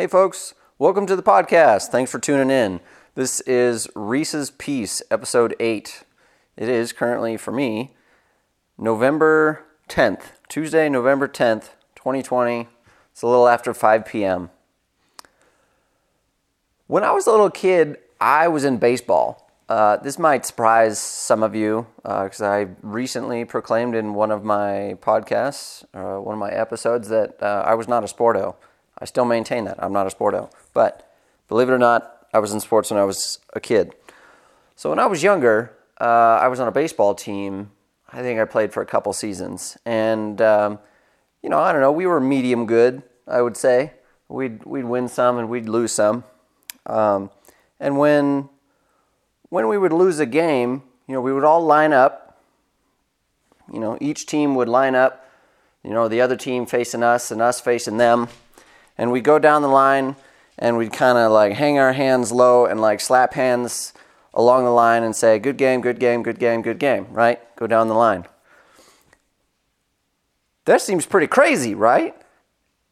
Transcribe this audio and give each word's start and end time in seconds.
Hey, 0.00 0.06
folks, 0.06 0.54
welcome 0.78 1.04
to 1.04 1.14
the 1.14 1.22
podcast. 1.22 1.88
Thanks 1.88 2.10
for 2.10 2.18
tuning 2.18 2.48
in. 2.50 2.80
This 3.16 3.42
is 3.42 3.86
Reese's 3.94 4.50
Piece, 4.50 5.02
episode 5.10 5.54
8. 5.60 6.04
It 6.56 6.70
is 6.70 6.94
currently, 6.94 7.36
for 7.36 7.52
me, 7.52 7.92
November 8.78 9.62
10th, 9.90 10.22
Tuesday, 10.48 10.88
November 10.88 11.28
10th, 11.28 11.72
2020. 11.96 12.66
It's 13.12 13.20
a 13.20 13.26
little 13.26 13.46
after 13.46 13.74
5 13.74 14.06
p.m. 14.06 14.48
When 16.86 17.04
I 17.04 17.10
was 17.12 17.26
a 17.26 17.30
little 17.30 17.50
kid, 17.50 17.98
I 18.22 18.48
was 18.48 18.64
in 18.64 18.78
baseball. 18.78 19.50
Uh, 19.68 19.98
this 19.98 20.18
might 20.18 20.46
surprise 20.46 20.98
some 20.98 21.42
of 21.42 21.54
you 21.54 21.86
because 22.02 22.40
uh, 22.40 22.48
I 22.48 22.68
recently 22.80 23.44
proclaimed 23.44 23.94
in 23.94 24.14
one 24.14 24.30
of 24.30 24.44
my 24.44 24.96
podcasts, 25.02 25.84
uh, 25.92 26.18
one 26.22 26.32
of 26.32 26.40
my 26.40 26.52
episodes, 26.52 27.10
that 27.10 27.42
uh, 27.42 27.64
I 27.66 27.74
was 27.74 27.86
not 27.86 28.02
a 28.02 28.06
sporto. 28.06 28.54
I 29.00 29.04
still 29.04 29.24
maintain 29.24 29.64
that 29.64 29.82
I'm 29.82 29.92
not 29.92 30.06
a 30.06 30.14
sporto. 30.14 30.50
But 30.74 31.10
believe 31.48 31.68
it 31.68 31.72
or 31.72 31.78
not, 31.78 32.26
I 32.32 32.38
was 32.38 32.52
in 32.52 32.60
sports 32.60 32.90
when 32.90 33.00
I 33.00 33.04
was 33.04 33.38
a 33.54 33.60
kid. 33.60 33.92
So 34.76 34.90
when 34.90 34.98
I 34.98 35.06
was 35.06 35.22
younger, 35.22 35.72
uh, 36.00 36.38
I 36.40 36.48
was 36.48 36.60
on 36.60 36.68
a 36.68 36.72
baseball 36.72 37.14
team. 37.14 37.70
I 38.12 38.22
think 38.22 38.40
I 38.40 38.44
played 38.44 38.72
for 38.72 38.82
a 38.82 38.86
couple 38.86 39.12
seasons, 39.12 39.78
and 39.84 40.40
um, 40.42 40.78
you 41.42 41.48
know, 41.48 41.58
I 41.58 41.72
don't 41.72 41.80
know, 41.80 41.92
we 41.92 42.06
were 42.06 42.20
medium 42.20 42.66
good. 42.66 43.02
I 43.28 43.40
would 43.40 43.56
say 43.56 43.92
we'd 44.28 44.64
we'd 44.64 44.84
win 44.84 45.08
some 45.08 45.38
and 45.38 45.48
we'd 45.48 45.68
lose 45.68 45.92
some. 45.92 46.24
Um, 46.86 47.30
and 47.78 47.98
when 47.98 48.48
when 49.48 49.68
we 49.68 49.78
would 49.78 49.92
lose 49.92 50.18
a 50.18 50.26
game, 50.26 50.82
you 51.06 51.14
know, 51.14 51.20
we 51.20 51.32
would 51.32 51.44
all 51.44 51.64
line 51.64 51.92
up. 51.92 52.40
You 53.72 53.78
know, 53.78 53.96
each 54.00 54.26
team 54.26 54.54
would 54.56 54.68
line 54.68 54.94
up, 54.96 55.28
you 55.84 55.90
know, 55.90 56.08
the 56.08 56.20
other 56.20 56.36
team 56.36 56.66
facing 56.66 57.02
us 57.02 57.30
and 57.30 57.40
us 57.40 57.60
facing 57.60 57.98
them. 57.98 58.28
And 59.00 59.10
we'd 59.10 59.24
go 59.24 59.38
down 59.38 59.62
the 59.62 59.68
line 59.68 60.16
and 60.58 60.76
we'd 60.76 60.92
kind 60.92 61.16
of 61.16 61.32
like 61.32 61.54
hang 61.54 61.78
our 61.78 61.94
hands 61.94 62.30
low 62.30 62.66
and 62.66 62.82
like 62.82 63.00
slap 63.00 63.32
hands 63.32 63.94
along 64.34 64.64
the 64.64 64.70
line 64.70 65.02
and 65.02 65.16
say, 65.16 65.38
good 65.38 65.56
game, 65.56 65.80
good 65.80 65.98
game, 65.98 66.22
good 66.22 66.38
game, 66.38 66.60
good 66.60 66.78
game, 66.78 67.06
right? 67.10 67.40
Go 67.56 67.66
down 67.66 67.88
the 67.88 67.94
line. 67.94 68.26
That 70.66 70.82
seems 70.82 71.06
pretty 71.06 71.28
crazy, 71.28 71.74
right? 71.74 72.14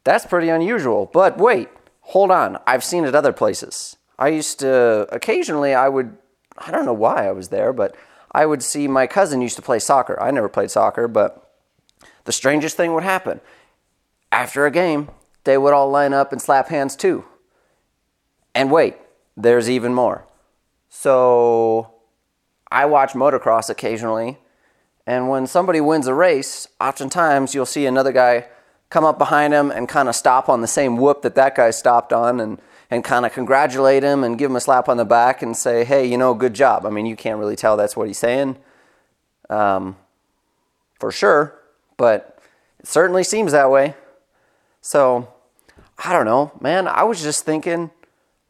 That's 0.03 0.25
pretty 0.25 0.49
unusual. 0.49 1.05
But 1.05 1.37
wait, 1.37 1.69
hold 2.01 2.31
on. 2.31 2.57
I've 2.65 2.83
seen 2.83 3.05
it 3.05 3.13
other 3.13 3.31
places. 3.31 3.95
I 4.17 4.29
used 4.29 4.57
to, 4.61 5.07
occasionally, 5.11 5.75
I 5.75 5.89
would 5.89 6.17
I 6.59 6.71
don't 6.71 6.85
know 6.85 6.93
why 6.93 7.27
I 7.27 7.31
was 7.31 7.49
there, 7.49 7.71
but 7.71 7.95
I 8.31 8.45
would 8.45 8.61
see 8.63 8.87
my 8.87 9.07
cousin 9.07 9.41
used 9.41 9.55
to 9.55 9.61
play 9.61 9.79
soccer. 9.79 10.21
I 10.21 10.31
never 10.31 10.49
played 10.49 10.71
soccer, 10.71 11.07
but 11.07 11.53
the 12.25 12.31
strangest 12.31 12.75
thing 12.75 12.93
would 12.93 13.03
happen. 13.03 13.41
After 14.31 14.65
a 14.65 14.71
game, 14.71 15.09
they 15.43 15.57
would 15.57 15.73
all 15.73 15.89
line 15.89 16.13
up 16.13 16.31
and 16.31 16.41
slap 16.41 16.69
hands 16.69 16.95
too. 16.95 17.25
And 18.53 18.71
wait, 18.71 18.97
there's 19.37 19.69
even 19.69 19.93
more. 19.93 20.25
So 20.89 21.93
I 22.71 22.85
watch 22.85 23.13
motocross 23.13 23.69
occasionally, 23.69 24.37
and 25.05 25.29
when 25.29 25.47
somebody 25.47 25.81
wins 25.81 26.07
a 26.07 26.13
race, 26.13 26.67
oftentimes 26.79 27.55
you'll 27.55 27.65
see 27.65 27.85
another 27.85 28.11
guy 28.11 28.47
come 28.89 29.05
up 29.05 29.17
behind 29.17 29.53
him 29.53 29.71
and 29.71 29.87
kind 29.87 30.09
of 30.09 30.15
stop 30.15 30.49
on 30.49 30.61
the 30.61 30.67
same 30.67 30.97
whoop 30.97 31.21
that 31.21 31.35
that 31.35 31.55
guy 31.55 31.69
stopped 31.69 32.11
on 32.11 32.39
and 32.39 32.59
and 32.91 33.03
kind 33.03 33.25
of 33.25 33.31
congratulate 33.31 34.03
him 34.03 34.23
and 34.23 34.37
give 34.37 34.49
him 34.49 34.55
a 34.55 34.59
slap 34.59 34.89
on 34.89 34.97
the 34.97 35.05
back 35.05 35.41
and 35.41 35.55
say, 35.55 35.83
hey, 35.83 36.05
you 36.05 36.17
know, 36.17 36.33
good 36.33 36.53
job. 36.53 36.85
I 36.85 36.89
mean, 36.89 37.05
you 37.05 37.15
can't 37.15 37.37
really 37.37 37.55
tell 37.55 37.77
that's 37.77 37.95
what 37.95 38.07
he's 38.07 38.17
saying 38.17 38.57
um, 39.49 39.95
for 40.99 41.11
sure, 41.11 41.59
but 41.97 42.39
it 42.79 42.87
certainly 42.87 43.23
seems 43.23 43.51
that 43.51 43.69
way. 43.69 43.93
So, 44.81 45.33
I 45.97 46.13
don't 46.13 46.25
know, 46.25 46.51
man. 46.59 46.87
I 46.87 47.03
was 47.03 47.21
just 47.21 47.45
thinking, 47.45 47.91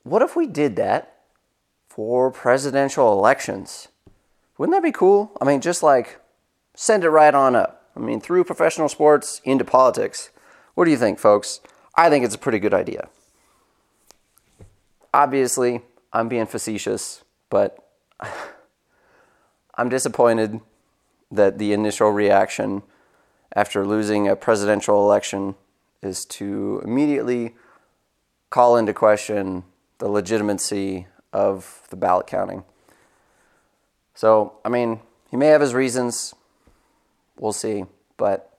what 0.04 0.22
if 0.22 0.36
we 0.36 0.48
did 0.48 0.76
that 0.78 1.22
for 1.88 2.32
presidential 2.32 3.12
elections? 3.12 3.88
Wouldn't 4.58 4.76
that 4.76 4.84
be 4.84 4.92
cool? 4.92 5.32
I 5.42 5.46
mean, 5.46 5.62
just 5.62 5.84
like 5.84 6.20
send 6.76 7.04
it 7.04 7.10
right 7.10 7.34
on 7.34 7.56
up. 7.56 7.90
I 7.96 8.00
mean, 8.00 8.22
through 8.22 8.44
professional 8.44 8.90
sports 8.90 9.42
into 9.44 9.66
politics. 9.66 10.30
What 10.76 10.86
do 10.86 10.92
you 10.92 10.98
think, 10.98 11.20
folks? 11.20 11.60
I 11.96 12.10
think 12.10 12.24
it's 12.24 12.36
a 12.36 12.40
pretty 12.40 12.60
good 12.60 12.74
idea 12.74 13.10
obviously, 15.14 15.82
I'm 16.14 16.28
being 16.28 16.46
facetious, 16.46 17.24
but 17.50 17.78
I'm 19.76 19.90
disappointed 19.90 20.60
that 21.32 21.58
the 21.58 21.74
initial 21.74 22.10
reaction 22.10 22.84
after 23.56 23.86
losing 23.86 24.28
a 24.28 24.36
presidential 24.36 25.02
election 25.04 25.56
is 26.02 26.26
to 26.26 26.82
immediately 26.84 27.56
call 28.50 28.78
into 28.78 28.94
question 28.94 29.64
the 30.00 30.08
legitimacy 30.08 31.08
of 31.34 31.82
the 31.90 31.96
ballot 31.96 32.28
counting. 32.28 32.64
So, 34.14 34.54
I 34.66 34.70
mean, 34.70 35.02
he 35.30 35.38
may 35.38 35.48
have 35.48 35.62
his 35.62 35.74
reasons. 35.74 36.34
We'll 37.38 37.54
see. 37.54 37.86
But 38.18 38.50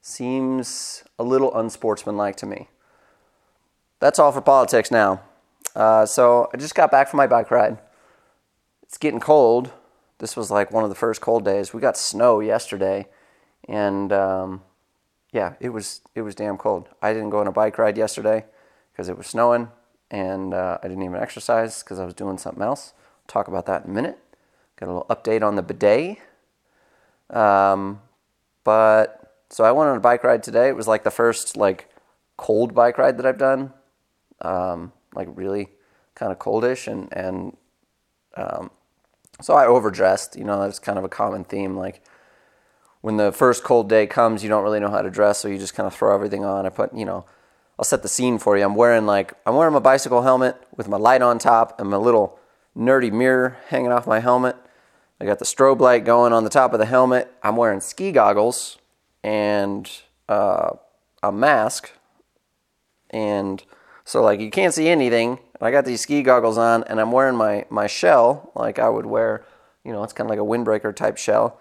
seems 0.00 1.04
a 1.18 1.24
little 1.24 1.54
unsportsmanlike 1.54 2.36
to 2.36 2.46
me. 2.46 2.68
That's 3.98 4.18
all 4.18 4.32
for 4.32 4.40
politics 4.40 4.90
now. 4.90 5.20
Uh, 5.76 6.06
so 6.06 6.48
I 6.52 6.56
just 6.56 6.74
got 6.74 6.90
back 6.90 7.08
from 7.08 7.18
my 7.18 7.26
bike 7.26 7.50
ride. 7.50 7.78
It's 8.82 8.98
getting 8.98 9.20
cold. 9.20 9.70
This 10.18 10.36
was 10.36 10.50
like 10.50 10.72
one 10.72 10.84
of 10.84 10.90
the 10.90 10.96
first 10.96 11.20
cold 11.20 11.44
days. 11.44 11.72
We 11.72 11.80
got 11.80 11.96
snow 11.96 12.40
yesterday, 12.40 13.06
and 13.68 14.12
um, 14.12 14.62
yeah, 15.32 15.54
it 15.60 15.70
was 15.70 16.00
it 16.14 16.22
was 16.22 16.34
damn 16.34 16.56
cold. 16.56 16.88
I 17.00 17.12
didn't 17.12 17.30
go 17.30 17.38
on 17.38 17.46
a 17.46 17.52
bike 17.52 17.78
ride 17.78 17.96
yesterday 17.96 18.44
because 18.92 19.08
it 19.08 19.16
was 19.16 19.26
snowing, 19.26 19.68
and 20.10 20.52
uh, 20.52 20.78
I 20.82 20.88
didn't 20.88 21.02
even 21.02 21.16
exercise 21.16 21.82
because 21.82 21.98
I 21.98 22.04
was 22.04 22.14
doing 22.14 22.38
something 22.38 22.62
else. 22.62 22.92
Talk 23.28 23.46
about 23.48 23.66
that 23.66 23.84
in 23.84 23.90
a 23.90 23.94
minute. 23.94 24.18
Got 24.76 24.86
a 24.86 24.92
little 24.92 25.06
update 25.08 25.42
on 25.46 25.56
the 25.56 25.62
bidet. 25.62 26.18
Um, 27.30 28.00
but 28.64 29.44
so 29.50 29.64
I 29.64 29.72
went 29.72 29.90
on 29.90 29.96
a 29.96 30.00
bike 30.00 30.24
ride 30.24 30.42
today. 30.42 30.68
It 30.68 30.76
was 30.76 30.88
like 30.88 31.04
the 31.04 31.10
first 31.10 31.56
like 31.56 31.88
cold 32.36 32.74
bike 32.74 32.98
ride 32.98 33.16
that 33.18 33.26
I've 33.26 33.38
done. 33.38 33.72
Um, 34.42 34.92
like 35.14 35.28
really 35.34 35.68
kind 36.14 36.32
of 36.32 36.38
coldish 36.38 36.90
and 36.90 37.08
and 37.12 37.56
um, 38.36 38.70
so 39.40 39.54
I 39.54 39.66
overdressed. 39.66 40.34
You 40.34 40.44
know, 40.44 40.60
that's 40.60 40.80
kind 40.80 40.98
of 40.98 41.04
a 41.04 41.08
common 41.08 41.44
theme. 41.44 41.76
Like 41.76 42.02
when 43.00 43.16
the 43.16 43.32
first 43.32 43.64
cold 43.64 43.88
day 43.88 44.06
comes, 44.06 44.42
you 44.42 44.48
don't 44.48 44.62
really 44.62 44.80
know 44.80 44.90
how 44.90 45.02
to 45.02 45.10
dress, 45.10 45.38
so 45.38 45.48
you 45.48 45.58
just 45.58 45.74
kind 45.74 45.86
of 45.86 45.94
throw 45.94 46.14
everything 46.14 46.44
on. 46.44 46.66
I 46.66 46.68
put, 46.68 46.94
you 46.94 47.04
know, 47.04 47.24
I'll 47.78 47.84
set 47.84 48.02
the 48.02 48.08
scene 48.08 48.38
for 48.38 48.58
you. 48.58 48.64
I'm 48.64 48.74
wearing 48.74 49.06
like 49.06 49.32
I'm 49.46 49.56
wearing 49.56 49.72
my 49.72 49.80
bicycle 49.80 50.22
helmet 50.22 50.56
with 50.76 50.86
my 50.86 50.98
light 50.98 51.22
on 51.22 51.38
top 51.38 51.80
and 51.80 51.88
my 51.88 51.96
little 51.96 52.38
nerdy 52.76 53.10
mirror 53.10 53.56
hanging 53.68 53.90
off 53.90 54.06
my 54.06 54.20
helmet. 54.20 54.56
I 55.18 55.24
got 55.24 55.38
the 55.38 55.44
strobe 55.44 55.80
light 55.80 56.04
going 56.04 56.32
on 56.32 56.44
the 56.44 56.50
top 56.50 56.72
of 56.72 56.78
the 56.78 56.86
helmet. 56.86 57.32
I'm 57.42 57.56
wearing 57.56 57.80
ski 57.80 58.12
goggles 58.12 58.78
and 59.22 59.90
uh, 60.28 60.70
a 61.22 61.32
mask 61.32 61.90
and 63.10 63.62
so 64.04 64.22
like 64.22 64.40
you 64.40 64.50
can't 64.50 64.74
see 64.74 64.88
anything. 64.88 65.38
I 65.60 65.70
got 65.70 65.84
these 65.84 66.00
ski 66.00 66.22
goggles 66.22 66.58
on 66.58 66.84
and 66.84 67.00
I'm 67.00 67.12
wearing 67.12 67.36
my, 67.36 67.64
my 67.70 67.86
shell 67.86 68.50
like 68.54 68.78
I 68.78 68.88
would 68.88 69.06
wear, 69.06 69.44
you 69.84 69.92
know, 69.92 70.02
it's 70.02 70.12
kind 70.12 70.26
of 70.26 70.30
like 70.30 70.38
a 70.38 70.42
windbreaker 70.42 70.94
type 70.94 71.16
shell. 71.16 71.60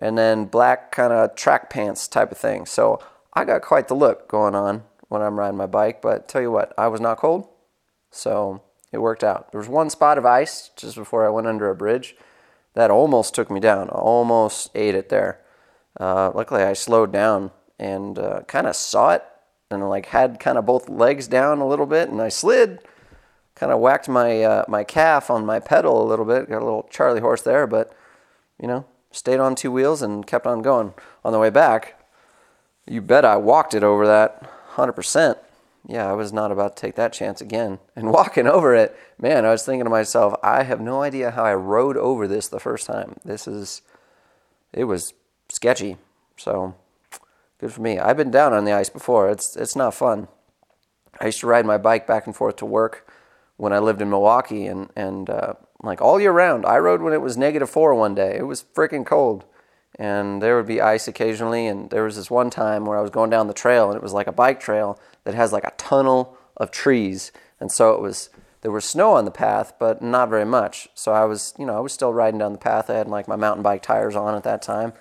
And 0.00 0.16
then 0.16 0.44
black 0.44 0.92
kind 0.92 1.12
of 1.12 1.34
track 1.34 1.70
pants 1.70 2.06
type 2.06 2.30
of 2.30 2.38
thing. 2.38 2.66
So 2.66 3.00
I 3.34 3.44
got 3.44 3.62
quite 3.62 3.88
the 3.88 3.94
look 3.94 4.28
going 4.28 4.54
on 4.54 4.84
when 5.08 5.22
I'm 5.22 5.38
riding 5.38 5.56
my 5.56 5.66
bike. 5.66 6.00
But 6.00 6.28
tell 6.28 6.40
you 6.40 6.50
what, 6.50 6.72
I 6.78 6.88
was 6.88 7.00
not 7.00 7.18
cold. 7.18 7.48
So 8.10 8.62
it 8.92 8.98
worked 8.98 9.24
out. 9.24 9.50
There 9.50 9.58
was 9.58 9.68
one 9.68 9.90
spot 9.90 10.18
of 10.18 10.24
ice 10.24 10.70
just 10.76 10.96
before 10.96 11.26
I 11.26 11.30
went 11.30 11.46
under 11.46 11.68
a 11.68 11.74
bridge 11.74 12.16
that 12.74 12.90
almost 12.90 13.34
took 13.34 13.50
me 13.50 13.60
down. 13.60 13.88
Almost 13.88 14.70
ate 14.74 14.94
it 14.94 15.08
there. 15.08 15.40
Uh, 15.98 16.30
luckily, 16.32 16.62
I 16.62 16.74
slowed 16.74 17.12
down 17.12 17.50
and 17.78 18.18
uh, 18.18 18.42
kind 18.42 18.66
of 18.66 18.76
saw 18.76 19.10
it 19.10 19.24
and 19.70 19.88
like 19.88 20.06
had 20.06 20.40
kind 20.40 20.58
of 20.58 20.66
both 20.66 20.88
legs 20.88 21.28
down 21.28 21.58
a 21.58 21.66
little 21.66 21.86
bit, 21.86 22.08
and 22.08 22.22
I 22.22 22.28
slid, 22.28 22.80
kind 23.54 23.72
of 23.72 23.80
whacked 23.80 24.08
my 24.08 24.42
uh, 24.42 24.64
my 24.68 24.84
calf 24.84 25.30
on 25.30 25.44
my 25.44 25.60
pedal 25.60 26.02
a 26.02 26.08
little 26.08 26.24
bit. 26.24 26.48
Got 26.48 26.62
a 26.62 26.64
little 26.64 26.88
Charlie 26.90 27.20
horse 27.20 27.42
there, 27.42 27.66
but 27.66 27.92
you 28.60 28.68
know, 28.68 28.86
stayed 29.10 29.40
on 29.40 29.54
two 29.54 29.72
wheels 29.72 30.02
and 30.02 30.26
kept 30.26 30.46
on 30.46 30.62
going. 30.62 30.94
On 31.24 31.32
the 31.32 31.38
way 31.38 31.50
back, 31.50 32.00
you 32.86 33.00
bet 33.00 33.24
I 33.24 33.36
walked 33.36 33.74
it 33.74 33.82
over 33.82 34.06
that, 34.06 34.50
hundred 34.70 34.92
percent. 34.92 35.38
Yeah, 35.86 36.10
I 36.10 36.12
was 36.12 36.32
not 36.32 36.52
about 36.52 36.76
to 36.76 36.80
take 36.80 36.96
that 36.96 37.12
chance 37.12 37.40
again. 37.40 37.78
And 37.96 38.12
walking 38.12 38.46
over 38.46 38.74
it, 38.74 38.96
man, 39.20 39.44
I 39.44 39.50
was 39.50 39.64
thinking 39.64 39.84
to 39.84 39.90
myself, 39.90 40.34
I 40.42 40.62
have 40.62 40.80
no 40.80 41.02
idea 41.02 41.32
how 41.32 41.44
I 41.44 41.54
rode 41.54 41.96
over 41.96 42.28
this 42.28 42.48
the 42.48 42.60
first 42.60 42.86
time. 42.86 43.16
This 43.24 43.48
is, 43.48 43.82
it 44.72 44.84
was 44.84 45.14
sketchy. 45.48 45.96
So 46.36 46.74
Good 47.58 47.72
for 47.72 47.80
me. 47.80 47.98
I've 47.98 48.16
been 48.16 48.30
down 48.30 48.52
on 48.52 48.64
the 48.64 48.72
ice 48.72 48.88
before. 48.88 49.28
It's 49.30 49.56
it's 49.56 49.74
not 49.74 49.92
fun. 49.92 50.28
I 51.20 51.26
used 51.26 51.40
to 51.40 51.48
ride 51.48 51.66
my 51.66 51.76
bike 51.76 52.06
back 52.06 52.26
and 52.26 52.36
forth 52.36 52.56
to 52.56 52.66
work 52.66 53.10
when 53.56 53.72
I 53.72 53.80
lived 53.80 54.00
in 54.00 54.08
Milwaukee, 54.08 54.66
and 54.66 54.90
and 54.94 55.28
uh, 55.28 55.54
like 55.82 56.00
all 56.00 56.20
year 56.20 56.32
round. 56.32 56.66
I 56.66 56.78
rode 56.78 57.02
when 57.02 57.12
it 57.12 57.22
was 57.22 57.36
negative 57.36 57.70
four 57.70 57.94
one 57.94 58.14
day. 58.14 58.36
It 58.36 58.46
was 58.46 58.64
freaking 58.74 59.06
cold, 59.06 59.44
and 59.98 60.42
there 60.42 60.56
would 60.56 60.66
be 60.66 60.80
ice 60.80 61.08
occasionally. 61.08 61.66
And 61.66 61.90
there 61.90 62.04
was 62.04 62.16
this 62.16 62.30
one 62.30 62.50
time 62.50 62.84
where 62.84 62.98
I 62.98 63.02
was 63.02 63.10
going 63.10 63.30
down 63.30 63.46
the 63.46 63.54
trail, 63.54 63.88
and 63.88 63.96
it 63.96 64.02
was 64.02 64.12
like 64.12 64.26
a 64.26 64.32
bike 64.32 64.60
trail 64.60 64.98
that 65.24 65.34
has 65.34 65.52
like 65.52 65.64
a 65.64 65.74
tunnel 65.76 66.36
of 66.56 66.70
trees, 66.70 67.32
and 67.60 67.70
so 67.70 67.92
it 67.94 68.00
was 68.00 68.30
there 68.60 68.72
was 68.72 68.84
snow 68.84 69.12
on 69.12 69.24
the 69.24 69.30
path, 69.30 69.74
but 69.78 70.02
not 70.02 70.28
very 70.28 70.44
much. 70.44 70.88
So 70.94 71.12
I 71.12 71.24
was, 71.24 71.54
you 71.58 71.64
know, 71.64 71.76
I 71.76 71.80
was 71.80 71.92
still 71.92 72.12
riding 72.12 72.38
down 72.38 72.52
the 72.52 72.58
path. 72.58 72.90
I 72.90 72.94
had 72.94 73.08
like 73.08 73.28
my 73.28 73.36
mountain 73.36 73.62
bike 73.62 73.82
tires 73.82 74.16
on 74.16 74.34
at 74.34 74.42
that 74.42 74.62
time, 74.62 74.92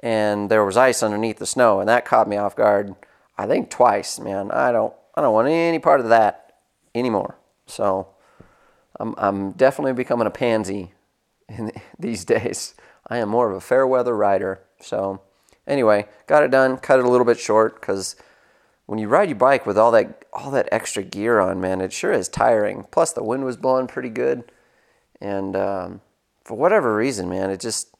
and 0.00 0.50
there 0.50 0.64
was 0.64 0.76
ice 0.76 1.02
underneath 1.02 1.38
the 1.38 1.46
snow, 1.46 1.80
and 1.80 1.88
that 1.88 2.04
caught 2.04 2.28
me 2.28 2.36
off 2.36 2.56
guard. 2.56 2.94
I 3.36 3.46
think 3.46 3.70
twice, 3.70 4.18
man. 4.18 4.50
I 4.50 4.72
don't, 4.72 4.92
I 5.14 5.20
don't 5.20 5.32
want 5.32 5.46
any 5.46 5.78
part 5.78 6.00
of 6.00 6.08
that 6.08 6.56
anymore. 6.92 7.36
So 7.66 8.08
I'm, 8.98 9.14
I'm 9.16 9.52
definitely 9.52 9.92
becoming 9.92 10.26
a 10.26 10.30
pansy 10.30 10.92
in 11.48 11.72
these 11.98 12.24
days. 12.24 12.74
I 13.06 13.18
am 13.18 13.28
more 13.28 13.50
of 13.50 13.56
a 13.56 13.60
fair 13.60 13.86
weather 13.86 14.16
rider. 14.16 14.60
So 14.80 15.20
anyway, 15.66 16.06
got 16.26 16.42
it 16.42 16.50
done. 16.50 16.76
Cut 16.78 16.98
it 16.98 17.04
a 17.04 17.08
little 17.08 17.26
bit 17.26 17.38
short 17.38 17.80
because 17.80 18.16
when 18.86 18.98
you 18.98 19.06
ride 19.06 19.28
your 19.28 19.36
bike 19.36 19.66
with 19.66 19.76
all 19.76 19.90
that 19.92 20.24
all 20.32 20.50
that 20.50 20.68
extra 20.72 21.02
gear 21.02 21.40
on, 21.40 21.60
man, 21.60 21.80
it 21.80 21.92
sure 21.92 22.12
is 22.12 22.28
tiring. 22.28 22.86
Plus 22.90 23.12
the 23.12 23.22
wind 23.22 23.44
was 23.44 23.56
blowing 23.56 23.86
pretty 23.86 24.08
good, 24.08 24.50
and 25.20 25.54
um, 25.54 26.00
for 26.42 26.56
whatever 26.56 26.96
reason, 26.96 27.28
man, 27.28 27.50
it 27.50 27.60
just 27.60 27.94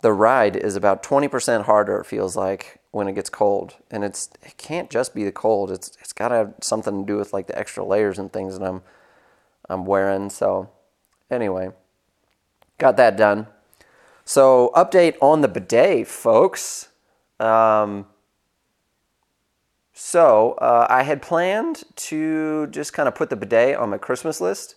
the 0.00 0.12
ride 0.12 0.56
is 0.56 0.76
about 0.76 1.02
twenty 1.02 1.28
percent 1.28 1.66
harder. 1.66 1.98
It 1.98 2.06
feels 2.06 2.36
like 2.36 2.80
when 2.90 3.06
it 3.06 3.14
gets 3.14 3.28
cold, 3.28 3.74
and 3.90 4.02
it's 4.02 4.30
it 4.42 4.56
can't 4.56 4.88
just 4.88 5.14
be 5.14 5.24
the 5.24 5.32
cold. 5.32 5.70
It's 5.70 5.96
it's 6.00 6.14
got 6.14 6.28
to 6.28 6.36
have 6.36 6.54
something 6.62 7.04
to 7.04 7.12
do 7.12 7.18
with 7.18 7.34
like 7.34 7.46
the 7.46 7.58
extra 7.58 7.84
layers 7.84 8.18
and 8.18 8.32
things 8.32 8.58
that 8.58 8.66
I'm 8.66 8.82
I'm 9.68 9.84
wearing. 9.84 10.30
So 10.30 10.70
anyway, 11.30 11.70
got 12.78 12.96
that 12.96 13.16
done. 13.16 13.46
So 14.24 14.70
update 14.74 15.16
on 15.20 15.42
the 15.42 15.48
bidet, 15.48 16.06
folks. 16.06 16.88
Um, 17.38 18.06
so 19.92 20.52
uh, 20.52 20.86
I 20.88 21.02
had 21.02 21.22
planned 21.22 21.84
to 21.96 22.66
just 22.68 22.92
kind 22.92 23.08
of 23.08 23.14
put 23.14 23.30
the 23.30 23.36
bidet 23.36 23.76
on 23.76 23.90
my 23.90 23.98
Christmas 23.98 24.40
list 24.40 24.76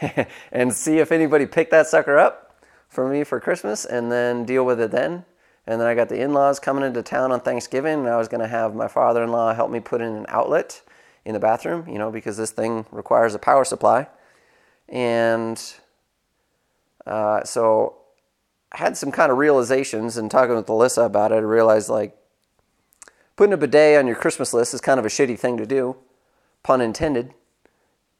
and 0.52 0.72
see 0.72 0.98
if 0.98 1.12
anybody 1.12 1.46
picked 1.46 1.70
that 1.70 1.86
sucker 1.86 2.18
up 2.18 2.60
for 2.88 3.08
me 3.08 3.22
for 3.24 3.38
Christmas 3.38 3.84
and 3.84 4.10
then 4.10 4.44
deal 4.44 4.64
with 4.64 4.80
it 4.80 4.90
then. 4.90 5.24
And 5.66 5.78
then 5.78 5.86
I 5.86 5.94
got 5.94 6.08
the 6.08 6.20
in 6.20 6.32
laws 6.32 6.58
coming 6.58 6.82
into 6.82 7.02
town 7.02 7.30
on 7.30 7.40
Thanksgiving, 7.40 7.98
and 7.98 8.08
I 8.08 8.16
was 8.16 8.26
going 8.26 8.40
to 8.40 8.48
have 8.48 8.74
my 8.74 8.88
father 8.88 9.22
in 9.22 9.30
law 9.30 9.52
help 9.52 9.70
me 9.70 9.80
put 9.80 10.00
in 10.00 10.14
an 10.14 10.26
outlet 10.28 10.80
in 11.26 11.34
the 11.34 11.38
bathroom, 11.38 11.86
you 11.86 11.98
know, 11.98 12.10
because 12.10 12.38
this 12.38 12.52
thing 12.52 12.86
requires 12.90 13.34
a 13.34 13.38
power 13.38 13.66
supply. 13.66 14.06
And 14.88 15.62
uh, 17.06 17.44
so 17.44 17.96
I 18.72 18.78
had 18.78 18.96
some 18.96 19.10
kind 19.10 19.32
of 19.32 19.38
realizations 19.38 20.16
and 20.16 20.30
talking 20.30 20.54
with 20.54 20.66
Alyssa 20.66 21.06
about 21.06 21.32
it, 21.32 21.36
I 21.36 21.38
realized 21.38 21.88
like 21.88 22.16
putting 23.36 23.52
a 23.52 23.56
bidet 23.56 23.98
on 23.98 24.06
your 24.06 24.16
Christmas 24.16 24.52
list 24.52 24.74
is 24.74 24.80
kind 24.80 24.98
of 24.98 25.06
a 25.06 25.08
shitty 25.08 25.38
thing 25.38 25.56
to 25.56 25.66
do, 25.66 25.96
pun 26.62 26.80
intended. 26.80 27.32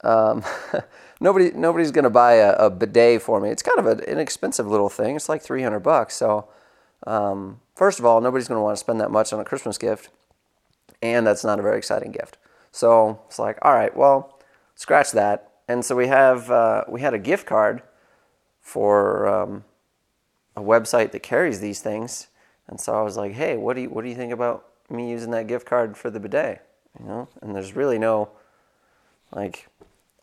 Um, 0.04 0.44
nobody, 1.20 1.50
nobody's 1.52 1.90
going 1.90 2.04
to 2.04 2.10
buy 2.10 2.34
a, 2.34 2.52
a, 2.52 2.70
bidet 2.70 3.20
for 3.20 3.40
me. 3.40 3.50
It's 3.50 3.62
kind 3.62 3.78
of 3.78 3.86
an 3.86 4.00
inexpensive 4.00 4.66
little 4.66 4.88
thing. 4.88 5.16
It's 5.16 5.28
like 5.28 5.42
300 5.42 5.80
bucks. 5.80 6.14
So, 6.14 6.48
um, 7.06 7.60
first 7.74 7.98
of 7.98 8.04
all, 8.04 8.20
nobody's 8.20 8.48
going 8.48 8.58
to 8.58 8.62
want 8.62 8.76
to 8.76 8.80
spend 8.80 9.00
that 9.00 9.10
much 9.10 9.32
on 9.32 9.40
a 9.40 9.44
Christmas 9.44 9.76
gift, 9.76 10.08
and 11.02 11.26
that's 11.26 11.44
not 11.44 11.58
a 11.58 11.62
very 11.62 11.78
exciting 11.78 12.12
gift. 12.12 12.38
So 12.70 13.20
it's 13.26 13.38
like, 13.38 13.58
all 13.62 13.74
right, 13.74 13.94
well, 13.96 14.38
scratch 14.76 15.10
that. 15.12 15.47
And 15.68 15.84
so 15.84 15.94
we 15.94 16.06
have 16.06 16.50
uh, 16.50 16.84
we 16.88 17.02
had 17.02 17.12
a 17.12 17.18
gift 17.18 17.46
card 17.46 17.82
for 18.60 19.28
um, 19.28 19.64
a 20.56 20.62
website 20.62 21.12
that 21.12 21.22
carries 21.22 21.60
these 21.60 21.80
things, 21.80 22.28
and 22.66 22.80
so 22.80 22.98
I 22.98 23.02
was 23.02 23.18
like, 23.18 23.32
hey, 23.32 23.58
what 23.58 23.76
do 23.76 23.82
you 23.82 23.90
what 23.90 24.02
do 24.02 24.08
you 24.08 24.16
think 24.16 24.32
about 24.32 24.64
me 24.90 25.10
using 25.10 25.30
that 25.32 25.46
gift 25.46 25.66
card 25.66 25.96
for 25.96 26.10
the 26.10 26.18
bidet, 26.18 26.66
you 26.98 27.04
know? 27.04 27.28
And 27.42 27.54
there's 27.54 27.76
really 27.76 27.98
no, 27.98 28.30
like, 29.34 29.68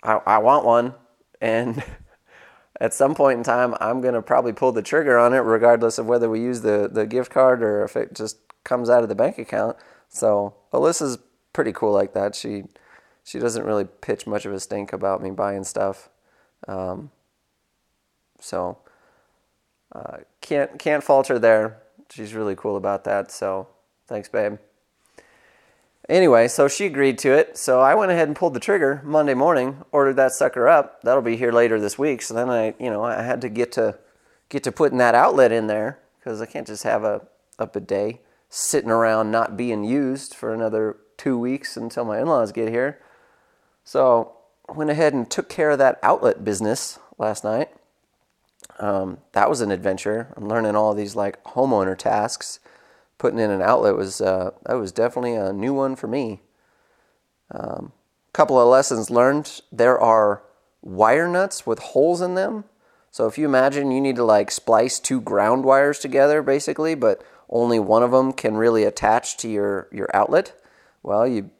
I, 0.02 0.20
I 0.26 0.38
want 0.40 0.66
one, 0.66 0.96
and 1.40 1.84
at 2.82 2.96
some 2.96 3.14
point 3.14 3.38
in 3.38 3.44
time, 3.44 3.76
I'm 3.80 4.02
gonna 4.02 4.24
probably 4.24 4.54
pull 4.54 4.72
the 4.72 4.82
trigger 4.82 5.20
on 5.20 5.34
it, 5.34 5.40
regardless 5.40 6.00
of 6.00 6.08
whether 6.08 6.28
we 6.28 6.42
use 6.42 6.62
the 6.62 6.90
the 6.92 7.06
gift 7.06 7.32
card 7.32 7.62
or 7.62 7.84
if 7.84 7.96
it 7.96 8.16
just 8.16 8.38
comes 8.64 8.90
out 8.90 9.04
of 9.04 9.10
the 9.10 9.16
bank 9.16 9.38
account. 9.38 9.78
So 10.10 10.56
Alyssa's 10.74 11.20
pretty 11.54 11.72
cool 11.72 11.92
like 11.92 12.14
that. 12.14 12.34
She 12.34 12.64
she 13.25 13.39
doesn't 13.39 13.66
really 13.66 13.83
pitch 13.83 14.25
much 14.25 14.45
of 14.45 14.54
a 14.54 14.60
stink 14.62 14.94
about 14.94 15.22
me 15.22 15.31
buying 15.31 15.66
stuff. 15.66 16.07
Um, 16.69 17.12
so 18.39 18.77
uh, 19.92 20.19
can't 20.39 20.80
can't 20.80 21.04
falter 21.04 21.38
there. 21.38 21.81
She's 22.10 22.33
really 22.33 22.56
cool 22.56 22.77
about 22.77 23.04
that. 23.04 23.31
So 23.31 23.68
Thanks, 24.07 24.30
babe. 24.30 24.60
Anyway, 26.07 26.48
so 26.48 26.68
she 26.68 26.86
agreed 26.86 27.18
to 27.19 27.31
it. 27.31 27.57
So 27.57 27.81
I 27.81 27.95
went 27.95 28.12
ahead 28.12 28.27
and 28.27 28.38
pulled 28.38 28.54
the 28.54 28.60
trigger 28.60 29.01
Monday 29.04 29.33
morning, 29.33 29.83
ordered 29.92 30.18
that 30.18 30.31
sucker 30.31 30.68
up. 30.68 31.01
That'll 31.01 31.24
be 31.24 31.38
here 31.38 31.51
later 31.51 31.80
this 31.80 31.98
week. 31.98 32.22
So 32.22 32.36
then 32.36 32.50
I, 32.50 32.75
you 32.80 32.92
know, 32.92 33.04
I 33.04 33.24
had 33.24 33.42
to 33.42 33.50
get 33.50 33.72
to 33.74 33.98
get 34.50 34.63
to 34.63 34.72
putting 34.72 35.00
that 35.00 35.16
outlet 35.16 35.51
in 35.51 35.66
there 35.66 35.98
because 36.19 36.39
I 36.39 36.45
can't 36.45 36.68
just 36.68 36.83
have 36.83 37.04
a 37.04 37.22
bidet 37.57 38.24
sitting 38.50 38.92
around 38.92 39.31
not 39.31 39.57
being 39.57 39.83
used 39.83 40.36
for 40.36 40.54
another 40.54 40.98
two 41.18 41.39
weeks 41.39 41.75
until 41.75 42.06
my 42.06 42.19
in-laws 42.19 42.51
get 42.51 42.69
here. 42.69 43.00
So 43.86 44.34
went 44.68 44.90
ahead 44.90 45.14
and 45.14 45.30
took 45.30 45.48
care 45.48 45.70
of 45.70 45.78
that 45.78 46.00
outlet 46.04 46.44
business 46.44 47.00
last 47.18 47.44
night. 47.44 47.70
Um, 48.80 49.20
that 49.32 49.50
was 49.50 49.62
an 49.62 49.72
adventure. 49.72 50.34
I'm 50.36 50.50
learning 50.50 50.76
all 50.76 50.94
these 50.94 51.16
like 51.16 51.42
homeowner 51.46 51.98
tasks 51.98 52.60
putting 53.18 53.40
in 53.40 53.52
an 53.52 53.62
outlet 53.62 53.96
was 53.96 54.20
uh, 54.20 54.52
that 54.66 54.74
was 54.74 54.92
definitely 54.92 55.36
a 55.36 55.54
new 55.54 55.74
one 55.74 55.96
for 55.96 56.08
me. 56.08 56.42
A 57.52 57.78
um, 57.78 57.92
couple 58.34 58.60
of 58.60 58.68
lessons 58.68 59.10
learned: 59.10 59.62
there 59.72 60.00
are 60.00 60.42
wire 60.82 61.28
nuts 61.28 61.66
with 61.66 61.80
holes 61.80 62.22
in 62.22 62.36
them. 62.36 62.66
So 63.12 63.28
if 63.28 63.38
you 63.38 63.46
imagine 63.46 63.92
you 63.92 64.02
need 64.02 64.18
to 64.18 64.26
like 64.26 64.52
splice 64.52 65.00
two 65.00 65.22
ground 65.22 65.64
wires 65.64 66.00
together, 66.00 66.42
basically, 66.42 66.96
but 66.96 67.24
only 67.50 67.80
one 67.80 68.04
of 68.04 68.12
them 68.12 68.34
can 68.34 68.58
really 68.58 68.84
attach 68.84 69.38
to 69.38 69.48
your 69.48 69.88
your 69.92 70.10
outlet. 70.14 70.60
Well, 71.02 71.28
you 71.28 71.52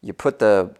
you 0.00 0.12
put 0.12 0.38
the 0.38 0.74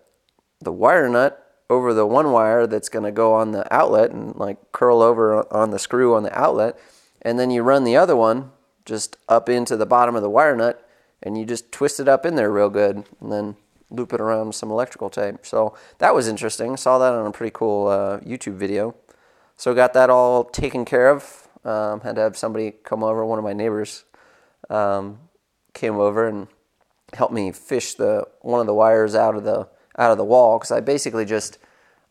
the 0.67 0.73
wire 0.73 1.09
nut 1.09 1.43
over 1.71 1.95
the 1.95 2.05
one 2.05 2.33
wire 2.33 2.67
that's 2.67 2.89
going 2.89 3.05
to 3.05 3.13
go 3.13 3.33
on 3.33 3.53
the 3.53 3.73
outlet 3.73 4.11
and 4.11 4.35
like 4.37 4.73
curl 4.73 5.01
over 5.01 5.51
on 5.55 5.71
the 5.71 5.79
screw 5.79 6.15
on 6.15 6.25
the 6.25 6.39
outlet, 6.39 6.79
and 7.23 7.39
then 7.39 7.51
you 7.51 7.63
run 7.63 7.85
the 7.85 7.97
other 7.97 8.17
one 8.17 8.51
just 8.85 9.17
up 9.29 9.49
into 9.49 9.77
the 9.77 9.87
bottom 9.87 10.17
of 10.17 10.23
the 10.23 10.31
wire 10.31 10.57
nut 10.57 10.89
and 11.23 11.39
you 11.39 11.45
just 11.45 11.73
twist 11.73 11.99
it 12.01 12.09
up 12.09 12.27
in 12.27 12.35
there 12.35 12.51
real 12.51 12.71
good 12.71 13.05
and 13.21 13.33
then 13.33 13.57
loop 13.91 14.13
it 14.13 14.21
around 14.21 14.49
with 14.49 14.57
some 14.57 14.71
electrical 14.71 15.09
tape. 15.09 15.45
So 15.45 15.77
that 15.99 16.15
was 16.15 16.29
interesting. 16.29 16.77
Saw 16.77 16.99
that 16.99 17.13
on 17.13 17.27
a 17.27 17.33
pretty 17.33 17.53
cool 17.55 17.89
uh, 17.89 18.19
YouTube 18.21 18.55
video. 18.55 18.95
So 19.57 19.75
got 19.75 19.93
that 19.95 20.11
all 20.11 20.45
taken 20.45 20.85
care 20.85 21.11
of. 21.11 21.49
Um, 21.65 22.01
had 22.01 22.17
to 22.17 22.23
have 22.23 22.37
somebody 22.37 22.73
come 22.85 23.03
over. 23.03 23.25
One 23.25 23.39
of 23.39 23.45
my 23.45 23.53
neighbors 23.53 24.05
um, 24.71 25.19
came 25.75 25.97
over 25.97 26.29
and 26.29 26.49
helped 27.13 27.33
me 27.33 27.51
fish 27.53 27.95
the 27.95 28.27
one 28.41 28.61
of 28.61 28.67
the 28.67 28.75
wires 28.75 29.15
out 29.15 29.35
of 29.37 29.45
the 29.45 29.69
out 29.99 30.11
of 30.11 30.19
the 30.19 30.25
wall 30.25 30.59
because 30.59 30.71
I 30.71 30.81
basically 30.81 31.25
just 31.25 31.59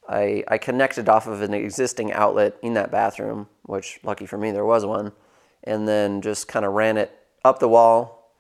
I, 0.08 0.44
I 0.48 0.58
connected 0.58 1.10
off 1.10 1.27
of 1.27 1.42
an 1.42 1.54
existing 1.54 2.13
outlet 2.13 2.58
in 2.62 2.74
that 2.75 2.92
bathroom, 2.92 3.48
which 3.63 4.00
lucky 4.04 4.25
for 4.25 4.38
me 4.38 4.51
there 4.51 4.65
was 4.65 4.86
one 4.86 5.12
and 5.65 5.88
then 5.88 6.22
just 6.22 6.48
kind 6.48 6.65
of 6.65 6.74
ran 6.74 6.98
it 6.98 7.12
up 7.44 7.60
the 7.60 7.68
wall, 7.68 8.32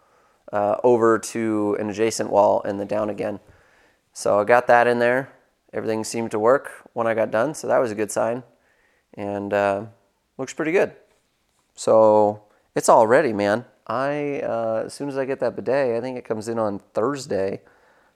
uh, 0.53 0.77
over 0.83 1.17
to 1.17 1.75
an 1.79 1.89
adjacent 1.89 2.29
wall, 2.29 2.61
and 2.63 2.79
then 2.79 2.87
down 2.87 3.09
again. 3.09 3.39
So 4.13 4.39
I 4.39 4.43
got 4.43 4.67
that 4.67 4.87
in 4.87 4.99
there. 4.99 5.31
Everything 5.73 6.03
seemed 6.03 6.31
to 6.31 6.39
work 6.39 6.71
when 6.93 7.07
I 7.07 7.13
got 7.13 7.31
done, 7.31 7.53
so 7.53 7.67
that 7.67 7.79
was 7.79 7.91
a 7.91 7.95
good 7.95 8.11
sign, 8.11 8.43
and 9.15 9.53
uh, 9.53 9.85
looks 10.37 10.53
pretty 10.53 10.71
good. 10.71 10.93
So 11.73 12.43
it's 12.75 12.87
all 12.87 13.07
ready, 13.07 13.33
man. 13.33 13.65
I 13.87 14.41
uh, 14.41 14.83
as 14.85 14.93
soon 14.93 15.09
as 15.09 15.17
I 15.17 15.25
get 15.25 15.39
that 15.41 15.55
bidet, 15.55 15.95
I 15.95 16.01
think 16.01 16.17
it 16.17 16.25
comes 16.25 16.47
in 16.47 16.57
on 16.57 16.79
Thursday. 16.93 17.61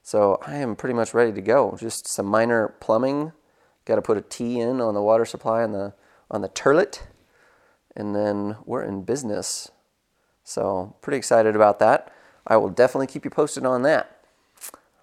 So 0.02 0.40
I 0.46 0.56
am 0.56 0.76
pretty 0.76 0.96
much 0.96 1.14
ready 1.14 1.32
to 1.34 1.42
go. 1.42 1.78
Just 1.80 2.08
some 2.08 2.26
minor 2.26 2.70
plumbing. 2.80 3.32
Got 3.86 3.96
to 3.96 4.02
put 4.02 4.18
a 4.18 4.22
T 4.22 4.60
in 4.60 4.82
on 4.82 4.94
the 4.94 5.02
water 5.02 5.26
supply 5.26 5.64
on 5.64 5.72
the 5.72 5.94
on 6.32 6.42
the 6.42 6.50
turlet 6.50 7.02
and 7.96 8.16
then 8.16 8.56
we're 8.66 8.84
in 8.84 9.04
business. 9.04 9.72
So, 10.44 10.96
pretty 11.02 11.18
excited 11.18 11.56
about 11.56 11.80
that. 11.80 12.12
I 12.48 12.58
will 12.58 12.70
definitely 12.70 13.08
keep 13.08 13.26
you 13.26 13.30
posted 13.30 13.66
on 13.66 13.84
that. 13.84 14.26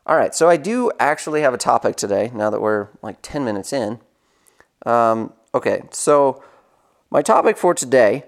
All 0.06 0.16
right, 0.16 0.34
so 0.34 0.48
I 0.48 0.56
do 0.56 0.90
actually 0.98 1.42
have 1.42 1.52
a 1.52 1.58
topic 1.58 1.96
today 1.96 2.30
now 2.34 2.50
that 2.50 2.60
we're 2.60 2.88
like 3.02 3.18
10 3.22 3.44
minutes 3.44 3.72
in. 3.72 4.00
Um, 4.84 5.32
okay, 5.54 5.82
so 5.90 6.42
my 7.10 7.22
topic 7.22 7.56
for 7.56 7.74
today 7.74 8.24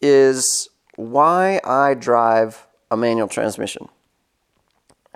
is 0.00 0.68
why 0.96 1.60
I 1.64 1.94
drive 1.94 2.66
a 2.90 2.96
manual 2.96 3.28
transmission. 3.28 3.88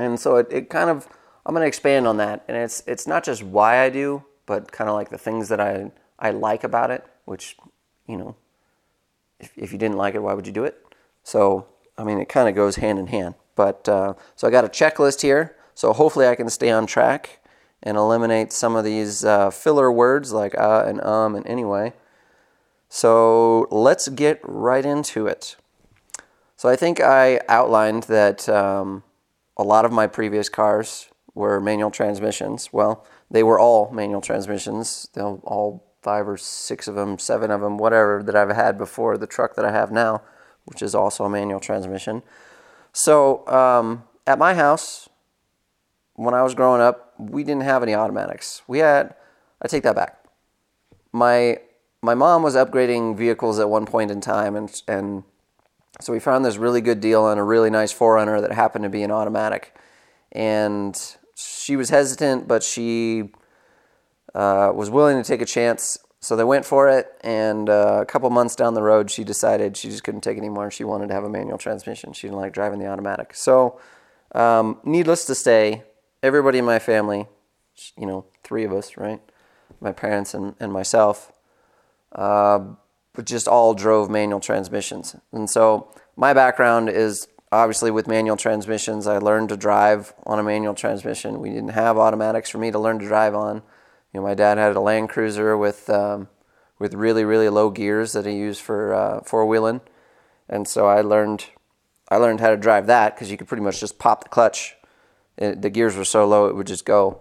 And 0.00 0.19
so 0.19 0.37
it, 0.37 0.49
it 0.50 0.71
kind 0.71 0.90
of, 0.90 1.09
I'm 1.45 1.54
going 1.54 1.62
to 1.62 1.69
expand 1.69 2.07
on 2.07 2.16
that. 2.16 2.45
And 2.49 2.57
it's, 2.57 2.83
it's 2.87 3.07
not 3.07 3.25
just 3.25 3.42
why 3.42 3.83
I 3.83 3.90
do, 3.90 4.25
but 4.47 4.73
kind 4.73 4.88
of 4.88 4.97
like 4.97 5.11
the 5.11 5.19
things 5.19 5.49
that 5.49 5.61
I, 5.61 5.90
I 6.19 6.30
like 6.30 6.64
about 6.64 6.90
it, 6.90 7.07
which, 7.25 7.57
you 8.07 8.16
know, 8.16 8.37
if, 9.38 9.52
if 9.57 9.73
you 9.73 9.78
didn't 9.78 9.97
like 9.97 10.14
it, 10.14 10.23
why 10.23 10.35
would 10.35 10.47
you 10.47 10.52
do 10.52 10.64
it? 10.64 10.85
So, 11.23 11.66
I 11.99 12.04
mean, 12.04 12.19
it 12.19 12.28
kind 12.28 12.49
of 12.49 12.54
goes 12.54 12.76
hand 12.76 12.99
in 12.99 13.09
hand. 13.09 13.35
But 13.54 13.88
uh, 13.88 14.14
so 14.37 14.49
I 14.49 14.50
got 14.50 14.64
a 14.64 14.69
checklist 14.69 15.23
here. 15.23 15.57
So 15.75 15.92
hopefully 15.92 16.26
I 16.26 16.35
can 16.35 16.49
stay 16.50 16.71
on 16.71 16.87
track 16.87 17.40
and 17.83 17.97
eliminate 17.97 18.52
some 18.52 18.76
of 18.76 18.85
these 18.85 19.25
uh, 19.25 19.50
filler 19.50 19.90
words 19.90 20.33
like 20.33 20.57
uh 20.59 20.85
and 20.87 21.00
um 21.02 21.35
and 21.35 21.47
anyway. 21.47 21.95
So 22.88 23.69
let's 23.71 24.09
get 24.09 24.40
right 24.42 24.85
into 24.85 25.26
it. 25.26 25.57
So 26.57 26.69
I 26.69 26.76
think 26.76 27.00
I 27.00 27.40
outlined 27.49 28.02
that 28.04 28.49
um, 28.49 29.02
a 29.61 29.62
lot 29.62 29.85
of 29.85 29.93
my 29.93 30.07
previous 30.07 30.49
cars 30.49 31.11
were 31.35 31.61
manual 31.61 31.90
transmissions. 31.90 32.73
Well, 32.73 33.05
they 33.31 33.43
were 33.43 33.61
all 33.61 33.90
manual 33.90 34.23
transmissions. 34.23 35.07
They'll 35.12 35.43
all 35.45 35.85
five 36.00 36.26
or 36.26 36.38
six 36.38 36.88
of 36.88 36.95
them, 36.95 37.19
seven 37.19 37.50
of 37.50 37.61
them, 37.61 37.76
whatever 37.76 38.23
that 38.23 38.35
I've 38.35 38.57
had 38.57 38.79
before 38.79 39.19
the 39.19 39.26
truck 39.26 39.57
that 39.57 39.67
I 39.67 39.71
have 39.71 39.93
now, 39.93 40.23
which 40.64 40.81
is 40.81 40.95
also 40.95 41.25
a 41.25 41.29
manual 41.29 41.61
transmission. 41.61 42.23
So 42.95 43.47
um, 43.49 44.05
at 44.26 44.38
my 44.38 44.55
house, 44.55 45.11
when 46.14 46.33
I 46.33 46.43
was 46.43 46.55
growing 46.55 46.81
up, 46.81 47.12
we 47.19 47.45
didn't 47.45 47.64
have 47.64 47.83
any 47.83 47.95
automatics. 47.95 48.62
We 48.67 48.79
had, 48.79 49.14
I 49.61 49.69
take 49.69 49.83
that 49.83 49.95
back. 49.95 50.25
My 51.12 51.59
my 52.02 52.14
mom 52.14 52.43
was 52.43 52.55
upgrading 52.55 53.19
vehicles 53.19 53.59
at 53.59 53.69
one 53.69 53.85
point 53.85 54.11
in 54.11 54.23
time, 54.23 54.57
and 54.57 54.83
and 54.88 55.25
so 56.00 56.12
we 56.12 56.21
found 56.21 56.45
this 56.45 56.57
really 56.57 56.80
good 56.80 57.00
deal 57.00 57.23
on 57.23 57.38
a 57.38 57.45
really 57.45 57.71
nice 57.71 57.92
4Runner 57.92 58.40
that 58.40 58.52
happened 58.52 58.85
to 58.85 58.90
be 58.90 59.02
an 59.02 59.11
automatic, 59.11 59.76
and 60.33 60.99
she 61.35 61.76
was 61.76 61.90
hesitant, 61.90 62.49
but 62.49 62.62
she 62.62 63.30
uh, 64.35 64.73
was 64.75 64.90
willing 64.90 65.16
to 65.16 65.26
take 65.26 65.40
a 65.40 65.47
chance. 65.47 65.99
So 66.23 66.37
they 66.37 66.45
went 66.45 66.66
for 66.66 66.88
it, 66.88 67.07
and 67.23 67.71
uh, 67.71 67.99
a 68.02 68.07
couple 68.07 68.28
months 68.28 68.54
down 68.54 68.75
the 68.75 68.83
road, 68.83 69.11
she 69.11 69.25
decided 69.25 69.76
she 69.76 69.88
just 69.88 70.04
couldn't 70.04 70.21
take 70.21 70.37
it 70.37 70.40
anymore. 70.40 70.71
She 70.71 70.85
wanted 70.85 71.09
to 71.09 71.14
have 71.14 71.25
a 71.25 71.30
manual 71.30 71.57
transmission. 71.57 72.12
She 72.12 72.26
didn't 72.26 72.38
like 72.38 72.52
driving 72.52 72.78
the 72.78 72.87
automatic. 72.87 73.35
So, 73.35 73.80
um, 74.35 74.78
needless 74.85 75.25
to 75.26 75.35
say, 75.35 75.83
everybody 76.23 76.59
in 76.59 76.66
my 76.66 76.78
family, 76.78 77.26
you 77.97 78.07
know, 78.07 78.26
three 78.45 78.64
of 78.64 78.73
us, 78.73 78.97
right? 78.99 79.21
My 79.80 79.92
parents 79.92 80.35
and, 80.35 80.54
and 80.61 80.73
myself, 80.73 81.33
uh, 82.12 82.61
just 83.23 83.49
all 83.49 83.75
drove 83.75 84.11
manual 84.11 84.41
transmissions. 84.41 85.17
And 85.33 85.49
so 85.49 85.93
my 86.17 86.33
background 86.33 86.89
is 86.89 87.29
obviously 87.53 87.91
with 87.91 88.07
manual 88.07 88.37
transmissions. 88.37 89.07
I 89.07 89.19
learned 89.19 89.49
to 89.49 89.57
drive 89.57 90.12
on 90.25 90.39
a 90.39 90.43
manual 90.43 90.75
transmission. 90.75 91.41
We 91.41 91.50
didn't 91.50 91.71
have 91.71 91.99
automatics 91.99 92.50
for 92.50 92.59
me 92.59 92.71
to 92.71 92.79
learn 92.79 92.99
to 93.00 93.07
drive 93.07 93.35
on. 93.35 93.57
You 94.12 94.21
know, 94.21 94.23
my 94.23 94.35
dad 94.35 94.59
had 94.59 94.77
a 94.77 94.81
Land 94.81 95.09
Cruiser 95.09 95.57
with 95.57 95.89
um, 95.89 96.29
with 96.79 96.95
really 96.95 97.25
really 97.25 97.49
low 97.49 97.71
gears 97.71 98.12
that 98.12 98.27
he 98.27 98.33
used 98.33 98.61
for 98.61 98.95
uh, 98.95 99.21
four 99.23 99.47
wheeling, 99.47 99.81
and 100.49 100.67
so 100.67 100.87
I 100.87 101.00
learned 101.00 101.47
I 102.09 102.17
learned 102.17 102.41
how 102.41 102.50
to 102.50 102.57
drive 102.57 102.87
that 102.87 103.15
because 103.15 103.31
you 103.31 103.37
could 103.37 103.49
pretty 103.49 103.62
much 103.62 103.81
just 103.81 103.99
pop 103.99 104.25
the 104.25 104.31
clutch. 104.31 104.77
It, 105.37 105.62
the 105.62 105.71
gears 105.71 105.97
were 105.97 106.05
so 106.05 106.27
low 106.27 106.47
it 106.47 106.57
would 106.57 106.67
just 106.67 106.85
go. 106.85 107.21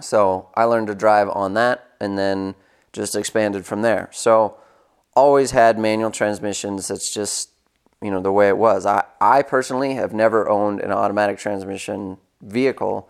So 0.00 0.48
I 0.54 0.64
learned 0.64 0.86
to 0.86 0.94
drive 0.94 1.28
on 1.28 1.54
that, 1.54 1.86
and 2.00 2.18
then 2.18 2.54
just 2.92 3.14
expanded 3.14 3.66
from 3.66 3.82
there. 3.82 4.08
So 4.12 4.56
always 5.18 5.50
had 5.50 5.78
manual 5.78 6.10
transmissions. 6.10 6.88
That's 6.88 7.12
just 7.12 7.50
you 8.00 8.10
know 8.10 8.20
the 8.20 8.32
way 8.32 8.48
it 8.48 8.56
was. 8.56 8.86
I 8.86 9.04
I 9.20 9.42
personally 9.42 9.94
have 9.94 10.12
never 10.12 10.48
owned 10.48 10.80
an 10.80 10.92
automatic 10.92 11.38
transmission 11.38 12.18
vehicle 12.40 13.08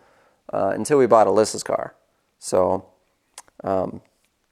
uh, 0.52 0.72
until 0.74 0.98
we 0.98 1.06
bought 1.06 1.26
Alyssa's 1.26 1.62
car. 1.62 1.94
So, 2.38 2.86
um, 3.62 4.00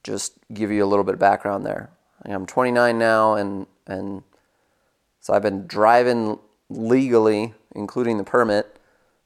just 0.05 0.35
give 0.53 0.71
you 0.71 0.85
a 0.85 0.89
little 0.89 1.05
bit 1.05 1.15
of 1.15 1.21
background 1.21 1.65
there. 1.65 1.91
I'm 2.25 2.47
29 2.47 2.99
now, 2.99 3.35
and 3.35 3.67
and 3.87 4.23
so 5.21 5.33
I've 5.33 5.43
been 5.43 5.67
driving 5.67 6.39
legally, 6.69 7.55
including 7.75 8.19
the 8.19 8.25
permit, 8.25 8.79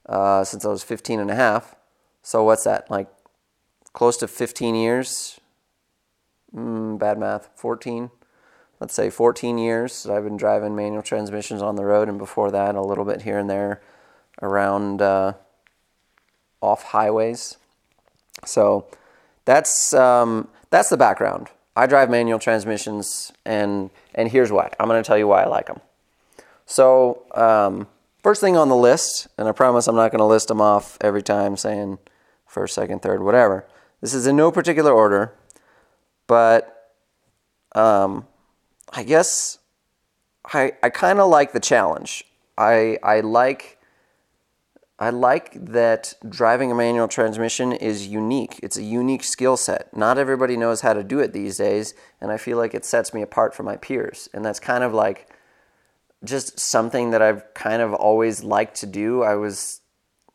uh, 0.06 0.44
since 0.44 0.64
I 0.64 0.68
was 0.68 0.82
15 0.82 1.18
and 1.18 1.30
a 1.30 1.34
half. 1.34 1.74
So 2.22 2.44
what's 2.44 2.64
that 2.64 2.90
like? 2.90 3.08
Close 3.92 4.16
to 4.18 4.28
15 4.28 4.76
years. 4.76 5.40
Mm, 6.54 6.96
bad 6.96 7.18
math. 7.18 7.48
14. 7.56 8.10
Let's 8.80 8.94
say 8.94 9.10
14 9.10 9.58
years. 9.58 10.04
That 10.04 10.14
I've 10.14 10.24
been 10.24 10.38
driving 10.38 10.74
manual 10.74 11.02
transmissions 11.02 11.60
on 11.60 11.76
the 11.76 11.84
road, 11.84 12.08
and 12.08 12.18
before 12.18 12.50
that, 12.50 12.74
a 12.74 12.82
little 12.82 13.04
bit 13.04 13.22
here 13.22 13.38
and 13.38 13.48
there 13.48 13.82
around 14.40 15.02
uh, 15.02 15.34
off 16.62 16.84
highways. 16.84 17.58
So 18.44 18.86
that's 19.44 19.92
um, 19.92 20.48
that's 20.70 20.88
the 20.88 20.96
background. 20.96 21.48
I 21.76 21.86
drive 21.86 22.10
manual 22.10 22.38
transmissions, 22.38 23.32
and 23.44 23.90
and 24.14 24.30
here's 24.30 24.50
why. 24.50 24.70
I'm 24.80 24.88
going 24.88 25.02
to 25.02 25.06
tell 25.06 25.18
you 25.18 25.28
why 25.28 25.42
I 25.42 25.46
like 25.46 25.66
them. 25.66 25.80
So 26.66 27.22
um, 27.34 27.86
first 28.22 28.40
thing 28.40 28.56
on 28.56 28.68
the 28.68 28.76
list, 28.76 29.28
and 29.36 29.46
I 29.46 29.52
promise 29.52 29.88
I'm 29.88 29.96
not 29.96 30.10
going 30.10 30.20
to 30.20 30.24
list 30.24 30.48
them 30.48 30.60
off 30.60 30.96
every 31.00 31.22
time, 31.22 31.56
saying 31.56 31.98
first, 32.46 32.74
second, 32.74 33.02
third, 33.02 33.22
whatever. 33.22 33.66
This 34.00 34.14
is 34.14 34.26
in 34.26 34.36
no 34.36 34.50
particular 34.50 34.92
order, 34.92 35.34
but 36.26 36.92
um, 37.74 38.26
I 38.90 39.04
guess 39.04 39.58
I 40.52 40.72
I 40.82 40.90
kind 40.90 41.20
of 41.20 41.30
like 41.30 41.52
the 41.52 41.60
challenge. 41.60 42.24
I 42.58 42.98
I 43.02 43.20
like 43.20 43.78
I 45.00 45.08
like 45.08 45.64
that 45.72 46.12
driving 46.28 46.70
a 46.70 46.74
manual 46.74 47.08
transmission 47.08 47.72
is 47.72 48.06
unique. 48.06 48.60
It's 48.62 48.76
a 48.76 48.82
unique 48.82 49.24
skill 49.24 49.56
set. 49.56 49.96
Not 49.96 50.18
everybody 50.18 50.58
knows 50.58 50.82
how 50.82 50.92
to 50.92 51.02
do 51.02 51.20
it 51.20 51.32
these 51.32 51.56
days, 51.56 51.94
and 52.20 52.30
I 52.30 52.36
feel 52.36 52.58
like 52.58 52.74
it 52.74 52.84
sets 52.84 53.14
me 53.14 53.22
apart 53.22 53.54
from 53.54 53.64
my 53.64 53.76
peers. 53.76 54.28
And 54.34 54.44
that's 54.44 54.60
kind 54.60 54.84
of 54.84 54.92
like 54.92 55.30
just 56.22 56.60
something 56.60 57.12
that 57.12 57.22
I've 57.22 57.54
kind 57.54 57.80
of 57.80 57.94
always 57.94 58.44
liked 58.44 58.74
to 58.80 58.86
do. 58.86 59.22
I 59.22 59.36
was, 59.36 59.80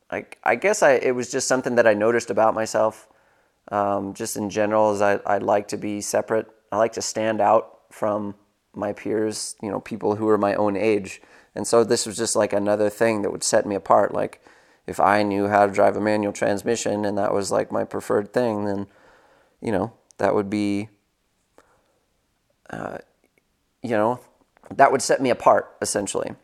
I, 0.10 0.26
I 0.44 0.56
guess 0.56 0.82
I, 0.82 0.94
it 0.94 1.14
was 1.14 1.32
just 1.32 1.48
something 1.48 1.76
that 1.76 1.86
I 1.86 1.94
noticed 1.94 2.32
about 2.32 2.56
myself. 2.56 3.08
Um, 3.72 4.16
just 4.16 4.36
in 4.36 4.50
general, 4.50 4.94
is 4.94 5.02
I, 5.02 5.20
I 5.28 5.38
like 5.38 5.68
to 5.70 5.78
be 5.78 6.02
separate. 6.02 6.48
I 6.72 6.78
like 6.78 6.94
to 6.94 7.04
stand 7.04 7.40
out 7.40 7.82
from 7.92 8.34
my 8.76 8.94
peers, 8.94 9.56
you 9.62 9.70
know, 9.70 9.80
people 9.80 10.16
who 10.16 10.28
are 10.30 10.38
my 10.38 10.56
own 10.56 10.76
age. 10.76 11.22
And 11.54 11.66
so 11.66 11.84
this 11.84 12.06
was 12.06 12.18
just 12.18 12.36
like 12.36 12.54
another 12.54 12.90
thing 12.90 13.22
that 13.22 13.32
would 13.32 13.44
set 13.44 13.66
me 13.66 13.76
apart. 13.76 14.14
Like, 14.14 14.42
if 14.88 15.00
I 15.00 15.24
knew 15.24 15.48
how 15.48 15.66
to 15.66 15.72
drive 15.72 15.96
a 15.96 16.02
manual 16.02 16.34
transmission 16.34 17.06
and 17.06 17.18
that 17.18 17.34
was 17.34 17.52
like 17.52 17.72
my 17.72 17.84
preferred 17.84 18.34
thing, 18.34 18.66
then 18.66 18.88
you 19.62 19.72
know 19.72 19.94
that 20.18 20.36
would 20.36 20.50
be, 20.50 20.90
uh, 22.70 23.00
you 23.82 23.92
know, 23.92 24.20
that 24.70 24.92
would 24.92 25.02
set 25.02 25.22
me 25.22 25.30
apart 25.30 25.76
essentially. 25.82 26.36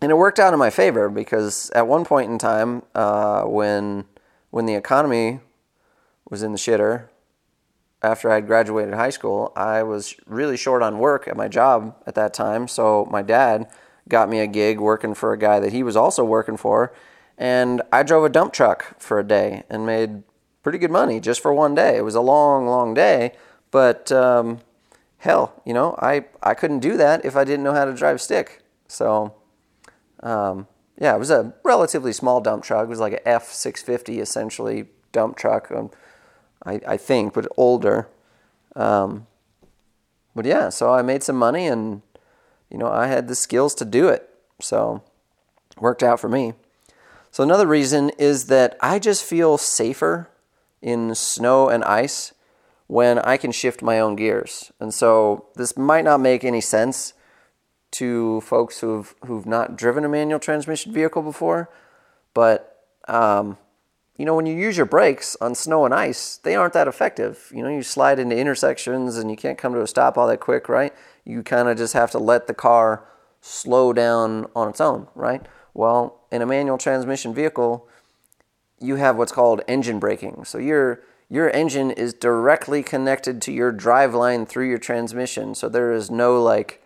And 0.00 0.12
it 0.12 0.16
worked 0.16 0.38
out 0.38 0.52
in 0.52 0.58
my 0.58 0.70
favor 0.70 1.08
because 1.08 1.70
at 1.70 1.86
one 1.86 2.04
point 2.04 2.30
in 2.30 2.38
time, 2.38 2.82
uh, 2.94 3.42
when 3.42 4.04
when 4.50 4.66
the 4.66 4.74
economy 4.74 5.40
was 6.30 6.42
in 6.42 6.52
the 6.52 6.58
shitter, 6.58 7.08
after 8.02 8.30
I 8.30 8.36
had 8.36 8.46
graduated 8.46 8.94
high 8.94 9.10
school, 9.10 9.52
I 9.56 9.82
was 9.82 10.14
really 10.26 10.56
short 10.56 10.82
on 10.82 10.98
work 10.98 11.26
at 11.26 11.36
my 11.36 11.48
job 11.48 11.96
at 12.06 12.14
that 12.14 12.32
time. 12.34 12.68
So 12.68 13.06
my 13.10 13.22
dad 13.22 13.68
got 14.08 14.28
me 14.28 14.40
a 14.40 14.46
gig 14.46 14.80
working 14.80 15.14
for 15.14 15.32
a 15.32 15.38
guy 15.38 15.60
that 15.60 15.72
he 15.72 15.82
was 15.82 15.96
also 15.96 16.24
working 16.24 16.56
for 16.56 16.92
and 17.36 17.82
I 17.92 18.02
drove 18.02 18.24
a 18.24 18.28
dump 18.28 18.52
truck 18.52 19.00
for 19.00 19.18
a 19.18 19.24
day 19.24 19.62
and 19.70 19.86
made 19.86 20.24
pretty 20.62 20.78
good 20.78 20.90
money 20.90 21.20
just 21.20 21.40
for 21.40 21.54
one 21.54 21.74
day. 21.74 21.96
It 21.96 22.04
was 22.04 22.16
a 22.16 22.20
long, 22.20 22.66
long 22.66 22.94
day, 22.94 23.32
but 23.70 24.10
um, 24.10 24.58
hell, 25.18 25.62
you 25.64 25.72
know, 25.72 25.94
I, 26.00 26.26
I 26.42 26.54
couldn't 26.54 26.80
do 26.80 26.96
that 26.96 27.24
if 27.24 27.36
I 27.36 27.44
didn't 27.44 27.62
know 27.62 27.74
how 27.74 27.84
to 27.84 27.94
drive 27.94 28.20
stick. 28.20 28.62
So, 28.88 29.34
um, 30.20 30.66
yeah, 31.00 31.14
it 31.14 31.18
was 31.18 31.30
a 31.30 31.54
relatively 31.62 32.12
small 32.12 32.40
dump 32.40 32.64
truck. 32.64 32.84
It 32.84 32.88
was 32.88 32.98
like 32.98 33.12
an 33.12 33.20
F 33.24 33.52
six 33.52 33.82
fifty 33.82 34.18
essentially 34.18 34.88
dump 35.12 35.36
truck. 35.36 35.70
Um, 35.70 35.90
I, 36.68 36.80
I 36.86 36.96
think, 36.96 37.34
but 37.34 37.46
older. 37.56 38.08
Um, 38.76 39.26
but 40.34 40.44
yeah, 40.44 40.68
so 40.68 40.92
I 40.92 41.02
made 41.02 41.22
some 41.22 41.36
money 41.36 41.66
and 41.66 42.02
you 42.70 42.78
know 42.78 42.88
I 42.88 43.06
had 43.06 43.28
the 43.28 43.34
skills 43.34 43.74
to 43.76 43.84
do 43.84 44.08
it. 44.08 44.28
So 44.60 45.02
worked 45.80 46.02
out 46.02 46.20
for 46.20 46.28
me. 46.28 46.54
So, 47.30 47.42
another 47.42 47.66
reason 47.66 48.10
is 48.18 48.46
that 48.46 48.76
I 48.80 48.98
just 48.98 49.24
feel 49.24 49.58
safer 49.58 50.28
in 50.80 51.14
snow 51.14 51.68
and 51.68 51.84
ice 51.84 52.32
when 52.86 53.18
I 53.18 53.36
can 53.36 53.52
shift 53.52 53.82
my 53.82 54.00
own 54.00 54.16
gears. 54.16 54.72
And 54.80 54.92
so, 54.94 55.46
this 55.54 55.76
might 55.76 56.04
not 56.04 56.20
make 56.20 56.44
any 56.44 56.60
sense 56.60 57.12
to 57.92 58.40
folks 58.42 58.80
who've, 58.80 59.14
who've 59.24 59.46
not 59.46 59.76
driven 59.76 60.04
a 60.04 60.08
manual 60.08 60.38
transmission 60.38 60.92
vehicle 60.92 61.22
before, 61.22 61.70
but 62.34 62.84
um, 63.08 63.56
you 64.18 64.24
know, 64.24 64.34
when 64.34 64.46
you 64.46 64.54
use 64.54 64.76
your 64.76 64.84
brakes 64.84 65.36
on 65.40 65.54
snow 65.54 65.84
and 65.84 65.94
ice, 65.94 66.38
they 66.38 66.56
aren't 66.56 66.72
that 66.72 66.88
effective. 66.88 67.50
You 67.54 67.62
know, 67.62 67.68
you 67.68 67.82
slide 67.82 68.18
into 68.18 68.36
intersections 68.36 69.16
and 69.16 69.30
you 69.30 69.36
can't 69.36 69.56
come 69.56 69.72
to 69.74 69.80
a 69.80 69.86
stop 69.86 70.18
all 70.18 70.26
that 70.26 70.40
quick, 70.40 70.68
right? 70.68 70.92
You 71.24 71.44
kind 71.44 71.68
of 71.68 71.78
just 71.78 71.92
have 71.92 72.10
to 72.10 72.18
let 72.18 72.48
the 72.48 72.54
car 72.54 73.06
slow 73.40 73.92
down 73.92 74.46
on 74.56 74.68
its 74.68 74.80
own, 74.80 75.06
right? 75.14 75.46
Well, 75.72 76.20
in 76.32 76.42
a 76.42 76.46
manual 76.46 76.78
transmission 76.78 77.32
vehicle, 77.32 77.88
you 78.80 78.96
have 78.96 79.16
what's 79.16 79.30
called 79.30 79.62
engine 79.68 80.00
braking. 80.00 80.44
So 80.44 80.58
your 80.58 81.00
your 81.30 81.50
engine 81.50 81.90
is 81.90 82.14
directly 82.14 82.82
connected 82.82 83.42
to 83.42 83.52
your 83.52 83.70
drive 83.70 84.14
line 84.14 84.46
through 84.46 84.68
your 84.68 84.78
transmission. 84.78 85.54
So 85.54 85.68
there 85.68 85.92
is 85.92 86.10
no 86.10 86.42
like, 86.42 86.82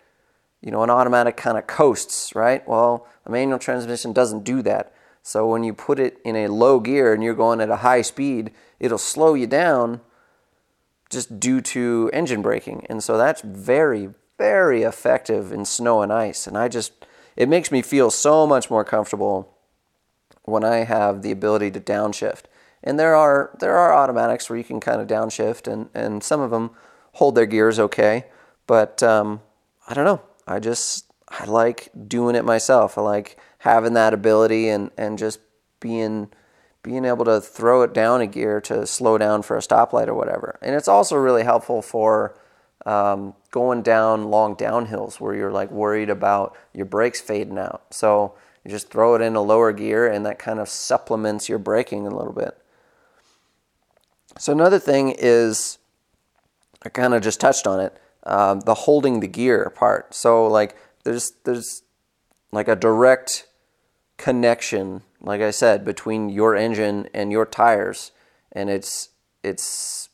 you 0.61 0.69
know, 0.69 0.83
an 0.83 0.89
automatic 0.89 1.37
kind 1.37 1.57
of 1.57 1.65
coasts, 1.65 2.35
right? 2.35 2.67
Well, 2.67 3.07
a 3.25 3.31
manual 3.31 3.57
transmission 3.57 4.11
doesn't 4.11 4.43
do 4.43 4.61
that. 4.63 4.93
So 5.23 5.47
when 5.47 5.63
you 5.63 5.73
put 5.73 5.99
it 5.99 6.19
in 6.23 6.35
a 6.35 6.49
low 6.49 6.79
gear 6.79 7.13
and 7.13 7.23
you're 7.23 7.33
going 7.33 7.61
at 7.61 7.69
a 7.69 7.77
high 7.77 8.01
speed, 8.01 8.51
it'll 8.79 8.97
slow 8.97 9.33
you 9.33 9.47
down 9.47 10.01
just 11.09 11.39
due 11.39 11.61
to 11.61 12.09
engine 12.11 12.41
braking. 12.41 12.85
And 12.89 13.01
so 13.01 13.17
that's 13.17 13.41
very, 13.41 14.09
very 14.37 14.83
effective 14.83 15.51
in 15.53 15.63
snow 15.63 16.01
and 16.01 16.11
ice. 16.11 16.45
And 16.45 16.57
I 16.57 16.67
just, 16.67 17.05
it 17.37 17.47
makes 17.47 17.71
me 17.71 17.81
feel 17.81 18.11
so 18.11 18.45
much 18.45 18.69
more 18.69 18.83
comfortable 18.83 19.57
when 20.43 20.65
I 20.65 20.77
have 20.83 21.21
the 21.21 21.31
ability 21.31 21.71
to 21.71 21.79
downshift. 21.79 22.43
And 22.83 22.99
there 22.99 23.15
are 23.15 23.55
there 23.61 23.77
are 23.77 23.95
automatics 23.95 24.49
where 24.49 24.57
you 24.57 24.63
can 24.65 24.81
kind 24.81 24.99
of 24.99 25.07
downshift, 25.07 25.71
and 25.71 25.89
and 25.93 26.21
some 26.21 26.41
of 26.41 26.51
them 26.51 26.71
hold 27.13 27.35
their 27.35 27.45
gears 27.45 27.79
okay. 27.79 28.25
But 28.67 29.01
um, 29.01 29.41
I 29.87 29.93
don't 29.93 30.03
know. 30.03 30.21
I 30.45 30.59
just 30.59 31.05
I 31.29 31.45
like 31.45 31.89
doing 32.07 32.35
it 32.35 32.43
myself. 32.43 32.97
I 32.97 33.01
like 33.01 33.37
having 33.63 33.93
that 33.93 34.13
ability 34.13 34.67
and 34.67 34.91
and 34.97 35.17
just 35.17 35.39
being 35.79 36.29
being 36.81 37.05
able 37.05 37.23
to 37.23 37.39
throw 37.39 37.81
it 37.81 37.93
down 37.93 38.19
a 38.19 38.27
gear 38.27 38.59
to 38.59 38.85
slow 38.85 39.17
down 39.17 39.41
for 39.41 39.55
a 39.55 39.61
stoplight 39.61 40.07
or 40.07 40.13
whatever. 40.13 40.59
And 40.61 40.75
it's 40.75 40.89
also 40.89 41.15
really 41.15 41.43
helpful 41.43 41.81
for 41.81 42.37
um, 42.85 43.33
going 43.51 43.81
down 43.81 44.29
long 44.29 44.57
downhills 44.57 45.17
where 45.21 45.33
you're 45.33 45.51
like 45.51 45.71
worried 45.71 46.09
about 46.09 46.57
your 46.73 46.85
brakes 46.85 47.21
fading 47.21 47.57
out. 47.57 47.85
So 47.91 48.35
you 48.65 48.71
just 48.71 48.89
throw 48.89 49.15
it 49.15 49.21
in 49.21 49.37
a 49.37 49.41
lower 49.41 49.71
gear 49.71 50.11
and 50.11 50.25
that 50.25 50.39
kind 50.39 50.59
of 50.59 50.67
supplements 50.67 51.47
your 51.47 51.57
braking 51.57 52.05
a 52.05 52.13
little 52.13 52.33
bit. 52.33 52.57
So 54.37 54.51
another 54.51 54.79
thing 54.79 55.15
is, 55.17 55.77
I 56.83 56.89
kind 56.89 57.13
of 57.13 57.21
just 57.21 57.39
touched 57.39 57.65
on 57.65 57.79
it, 57.79 57.97
um, 58.23 58.59
the 58.61 58.73
holding 58.73 59.21
the 59.21 59.27
gear 59.27 59.69
part. 59.69 60.13
So 60.13 60.47
like 60.47 60.75
there's 61.05 61.31
there's 61.45 61.83
like 62.51 62.67
a 62.67 62.75
direct 62.75 63.47
connection, 64.23 65.01
like 65.19 65.41
I 65.41 65.51
said, 65.51 65.83
between 65.83 66.29
your 66.29 66.55
engine 66.55 67.09
and 67.13 67.29
your 67.29 67.45
tires, 67.45 68.13
and 68.53 68.69
it's 68.69 69.09
it's 69.43 70.07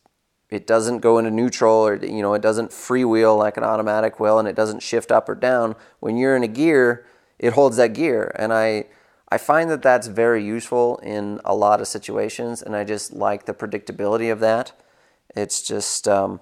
it 0.50 0.66
doesn't 0.66 1.02
go 1.02 1.20
into 1.20 1.30
neutral 1.30 1.76
or 1.76 1.96
you 1.96 2.24
know 2.24 2.34
it 2.34 2.42
doesn't 2.42 2.72
freewheel 2.72 3.38
like 3.38 3.56
an 3.56 3.64
automatic 3.64 4.20
will, 4.20 4.40
and 4.40 4.48
it 4.48 4.56
doesn't 4.56 4.82
shift 4.82 5.12
up 5.12 5.30
or 5.30 5.36
down. 5.36 5.76
When 6.00 6.18
you're 6.18 6.36
in 6.36 6.42
a 6.42 6.48
gear, 6.48 7.06
it 7.38 7.54
holds 7.54 7.78
that 7.78 7.94
gear, 7.94 8.34
and 8.36 8.52
I 8.52 8.86
I 9.32 9.38
find 9.38 9.70
that 9.70 9.84
that's 9.84 10.08
very 10.08 10.44
useful 10.44 10.98
in 11.04 11.40
a 11.46 11.54
lot 11.54 11.80
of 11.80 11.88
situations, 11.88 12.64
and 12.64 12.76
I 12.76 12.86
just 12.86 13.14
like 13.14 13.46
the 13.46 13.54
predictability 13.54 14.32
of 14.32 14.40
that. 14.40 14.72
It's 15.36 15.62
just 15.62 16.08
um, 16.08 16.40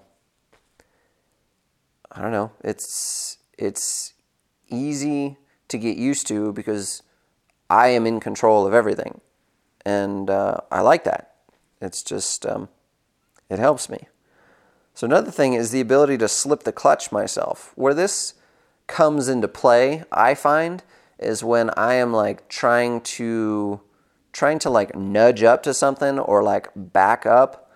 I 2.13 2.21
don't 2.21 2.31
know. 2.31 2.53
It's 2.63 3.39
it's 3.57 4.13
easy 4.69 5.35
to 5.67 5.77
get 5.77 5.97
used 5.97 6.27
to 6.27 6.53
because 6.53 7.03
I 7.69 7.89
am 7.89 8.05
in 8.05 8.19
control 8.19 8.65
of 8.65 8.73
everything, 8.73 9.21
and 9.85 10.29
uh, 10.29 10.57
I 10.71 10.81
like 10.81 11.03
that. 11.03 11.35
It's 11.81 12.01
just 12.01 12.45
um, 12.45 12.69
it 13.49 13.59
helps 13.59 13.89
me. 13.89 14.07
So 14.93 15.05
another 15.05 15.31
thing 15.31 15.53
is 15.53 15.71
the 15.71 15.81
ability 15.81 16.17
to 16.19 16.27
slip 16.27 16.63
the 16.63 16.71
clutch 16.71 17.11
myself. 17.11 17.71
Where 17.75 17.93
this 17.93 18.33
comes 18.87 19.27
into 19.27 19.47
play, 19.47 20.03
I 20.11 20.33
find, 20.33 20.81
is 21.19 21.43
when 21.43 21.69
I 21.77 21.93
am 21.95 22.13
like 22.13 22.47
trying 22.47 23.01
to 23.01 23.81
trying 24.31 24.59
to 24.59 24.69
like 24.69 24.95
nudge 24.95 25.43
up 25.43 25.63
to 25.63 25.73
something 25.73 26.19
or 26.19 26.43
like 26.43 26.69
back 26.75 27.25
up, 27.25 27.71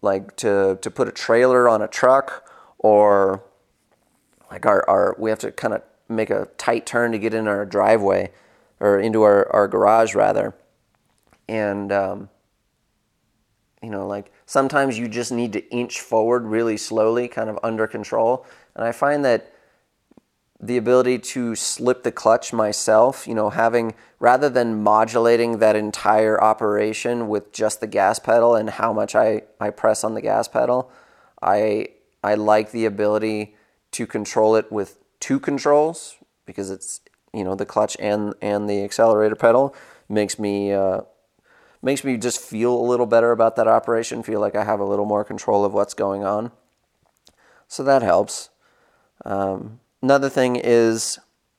like 0.00 0.36
to 0.36 0.78
to 0.80 0.90
put 0.90 1.08
a 1.08 1.12
trailer 1.12 1.68
on 1.68 1.82
a 1.82 1.88
truck 1.88 2.48
or 2.78 3.42
like 4.50 4.64
our, 4.66 4.88
our 4.88 5.16
we 5.18 5.30
have 5.30 5.38
to 5.40 5.50
kind 5.52 5.74
of 5.74 5.82
make 6.08 6.30
a 6.30 6.48
tight 6.56 6.86
turn 6.86 7.12
to 7.12 7.18
get 7.18 7.34
in 7.34 7.48
our 7.48 7.64
driveway 7.64 8.30
or 8.82 8.98
into 8.98 9.22
our, 9.22 9.50
our 9.54 9.68
garage 9.68 10.14
rather. 10.14 10.54
And 11.48 11.92
um, 11.92 12.28
you 13.82 13.90
know, 13.90 14.06
like 14.06 14.30
sometimes 14.44 14.98
you 14.98 15.08
just 15.08 15.32
need 15.32 15.52
to 15.54 15.66
inch 15.70 16.00
forward 16.00 16.44
really 16.44 16.76
slowly, 16.76 17.28
kind 17.28 17.48
of 17.48 17.58
under 17.62 17.86
control. 17.86 18.44
And 18.74 18.84
I 18.84 18.92
find 18.92 19.24
that 19.24 19.52
the 20.60 20.76
ability 20.76 21.18
to 21.18 21.54
slip 21.54 22.02
the 22.02 22.12
clutch 22.12 22.52
myself, 22.52 23.26
you 23.26 23.34
know, 23.34 23.50
having 23.50 23.94
rather 24.18 24.48
than 24.48 24.82
modulating 24.82 25.58
that 25.58 25.74
entire 25.74 26.42
operation 26.42 27.28
with 27.28 27.52
just 27.52 27.80
the 27.80 27.86
gas 27.86 28.18
pedal 28.18 28.54
and 28.54 28.70
how 28.70 28.92
much 28.92 29.14
I, 29.14 29.42
I 29.60 29.70
press 29.70 30.04
on 30.04 30.14
the 30.14 30.20
gas 30.20 30.48
pedal, 30.48 30.90
I 31.40 31.88
I 32.24 32.34
like 32.34 32.70
the 32.72 32.84
ability 32.84 33.56
to 33.92 34.06
control 34.06 34.56
it 34.56 34.70
with 34.72 34.98
two 35.20 35.38
controls 35.38 36.16
because 36.46 36.70
it's 36.70 37.00
you 37.32 37.44
know 37.44 37.54
the 37.54 37.66
clutch 37.66 37.96
and 37.98 38.34
and 38.40 38.68
the 38.68 38.82
accelerator 38.84 39.36
pedal 39.36 39.74
makes 40.08 40.38
me 40.38 40.72
uh, 40.72 41.02
makes 41.82 42.04
me 42.04 42.16
just 42.16 42.40
feel 42.40 42.74
a 42.74 42.82
little 42.82 43.06
better 43.06 43.32
about 43.32 43.56
that 43.56 43.68
operation. 43.68 44.22
Feel 44.22 44.40
like 44.40 44.54
I 44.54 44.64
have 44.64 44.80
a 44.80 44.84
little 44.84 45.06
more 45.06 45.24
control 45.24 45.64
of 45.64 45.72
what's 45.72 45.94
going 45.94 46.24
on, 46.24 46.52
so 47.68 47.82
that 47.82 48.02
helps. 48.02 48.50
Um, 49.24 49.80
another 50.02 50.28
thing 50.28 50.56
is 50.56 51.18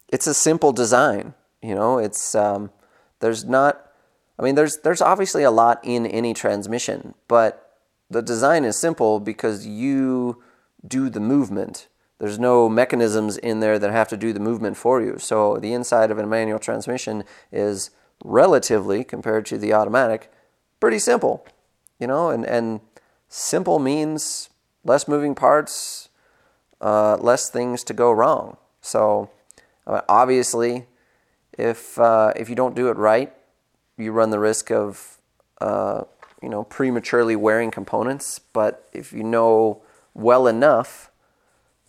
it's 0.10 0.28
a 0.28 0.34
simple 0.34 0.72
design. 0.72 1.34
You 1.62 1.76
know, 1.76 1.98
it's 1.98 2.36
um, 2.36 2.72
there's 3.20 3.46
not. 3.46 3.92
I 4.38 4.44
mean, 4.44 4.56
there's 4.56 4.78
there's 4.84 5.02
obviously 5.02 5.44
a 5.44 5.52
lot 5.52 5.80
in 5.84 6.06
any 6.06 6.34
transmission, 6.34 7.16
but 7.28 7.80
the 8.10 8.22
design 8.22 8.66
is 8.66 8.78
simple 8.78 9.20
because 9.20 9.66
you 9.66 10.42
do 10.86 11.10
the 11.10 11.20
movement. 11.20 11.88
There's 12.20 12.40
no 12.40 12.70
mechanisms 12.70 13.38
in 13.38 13.60
there 13.60 13.78
that 13.80 13.92
have 13.92 14.08
to 14.10 14.18
do 14.18 14.34
the 14.34 14.40
movement 14.40 14.78
for 14.78 15.02
you. 15.02 15.18
So 15.18 15.58
the 15.58 15.74
inside 15.74 16.12
of 16.12 16.18
a 16.18 16.26
manual 16.26 16.60
transmission 16.60 17.24
is 17.52 17.90
relatively, 18.24 19.04
compared 19.04 19.46
to 19.48 19.58
the 19.58 19.74
automatic, 19.74 20.32
pretty 20.80 21.00
simple. 21.00 21.46
You 22.00 22.08
know, 22.08 22.30
and, 22.30 22.46
and 22.46 22.82
simple 23.28 23.80
means 23.80 24.50
less 24.84 25.08
moving 25.08 25.36
parts, 25.36 26.10
uh, 26.82 27.18
less 27.18 27.50
things 27.50 27.84
to 27.86 27.94
go 27.94 28.12
wrong. 28.12 28.58
So, 28.82 29.30
obviously, 29.88 30.86
if 31.58 31.98
uh, 32.00 32.34
if 32.36 32.50
you 32.50 32.56
don't 32.56 32.76
do 32.76 32.90
it 32.90 32.98
right, 32.98 33.34
you 33.98 34.12
run 34.12 34.30
the 34.32 34.40
risk 34.40 34.72
of 34.72 35.18
uh, 35.62 36.04
you 36.42 36.50
know 36.50 36.64
prematurely 36.64 37.36
wearing 37.36 37.72
components. 37.72 38.40
But 38.40 38.88
if 38.92 39.14
you 39.14 39.24
know 39.24 39.82
well 40.14 40.48
enough, 40.48 41.10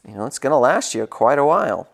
you 0.07 0.15
know 0.15 0.27
it's 0.27 0.39
going 0.39 0.53
to 0.53 0.57
last 0.57 0.95
you 0.95 1.07
quite 1.07 1.39
a 1.39 1.45
while. 1.45 1.89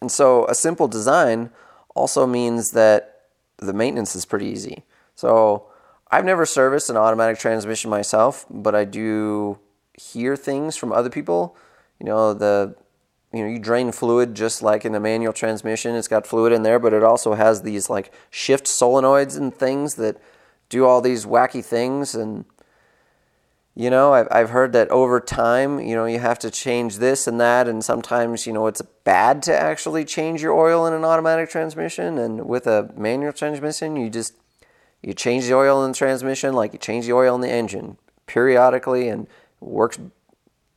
And 0.00 0.10
so, 0.10 0.46
a 0.46 0.54
simple 0.54 0.88
design 0.88 1.50
also 1.94 2.26
means 2.26 2.70
that 2.70 3.22
the 3.58 3.74
maintenance 3.74 4.16
is 4.16 4.24
pretty 4.24 4.46
easy. 4.46 4.84
So, 5.14 5.66
I've 6.10 6.24
never 6.24 6.46
serviced 6.46 6.88
an 6.88 6.96
automatic 6.96 7.38
transmission 7.38 7.90
myself, 7.90 8.46
but 8.48 8.74
I 8.74 8.84
do 8.84 9.58
hear 9.94 10.36
things 10.36 10.76
from 10.76 10.92
other 10.92 11.10
people 11.10 11.56
you 12.00 12.06
know 12.06 12.34
the 12.34 12.74
you 13.32 13.42
know 13.42 13.48
you 13.48 13.58
drain 13.58 13.92
fluid 13.92 14.34
just 14.34 14.62
like 14.62 14.84
in 14.84 14.94
a 14.94 15.00
manual 15.00 15.32
transmission 15.32 15.94
it's 15.94 16.08
got 16.08 16.26
fluid 16.26 16.52
in 16.52 16.62
there 16.62 16.78
but 16.78 16.92
it 16.92 17.04
also 17.04 17.34
has 17.34 17.62
these 17.62 17.88
like 17.88 18.12
shift 18.30 18.64
solenoids 18.64 19.36
and 19.36 19.54
things 19.54 19.94
that 19.94 20.16
do 20.68 20.84
all 20.84 21.00
these 21.00 21.26
wacky 21.26 21.64
things 21.64 22.14
and 22.14 22.44
you 23.80 23.90
know 23.90 24.12
I've, 24.12 24.28
I've 24.30 24.50
heard 24.50 24.72
that 24.72 24.90
over 24.90 25.20
time 25.20 25.80
you 25.80 25.94
know 25.94 26.04
you 26.04 26.18
have 26.18 26.38
to 26.40 26.50
change 26.50 26.98
this 26.98 27.26
and 27.26 27.40
that 27.40 27.68
and 27.68 27.84
sometimes 27.84 28.46
you 28.46 28.52
know 28.52 28.66
it's 28.66 28.82
bad 29.04 29.42
to 29.44 29.58
actually 29.58 30.04
change 30.04 30.42
your 30.42 30.52
oil 30.52 30.86
in 30.86 30.92
an 30.92 31.04
automatic 31.04 31.50
transmission 31.50 32.18
and 32.18 32.46
with 32.46 32.66
a 32.66 32.92
manual 32.96 33.32
transmission 33.32 33.96
you 33.96 34.10
just 34.10 34.34
you 35.02 35.14
change 35.14 35.46
the 35.46 35.54
oil 35.54 35.84
in 35.84 35.92
the 35.92 35.96
transmission 35.96 36.54
like 36.54 36.72
you 36.72 36.78
change 36.78 37.06
the 37.06 37.12
oil 37.12 37.34
in 37.34 37.40
the 37.40 37.50
engine 37.50 37.96
periodically 38.26 39.08
and 39.08 39.26
works 39.60 39.98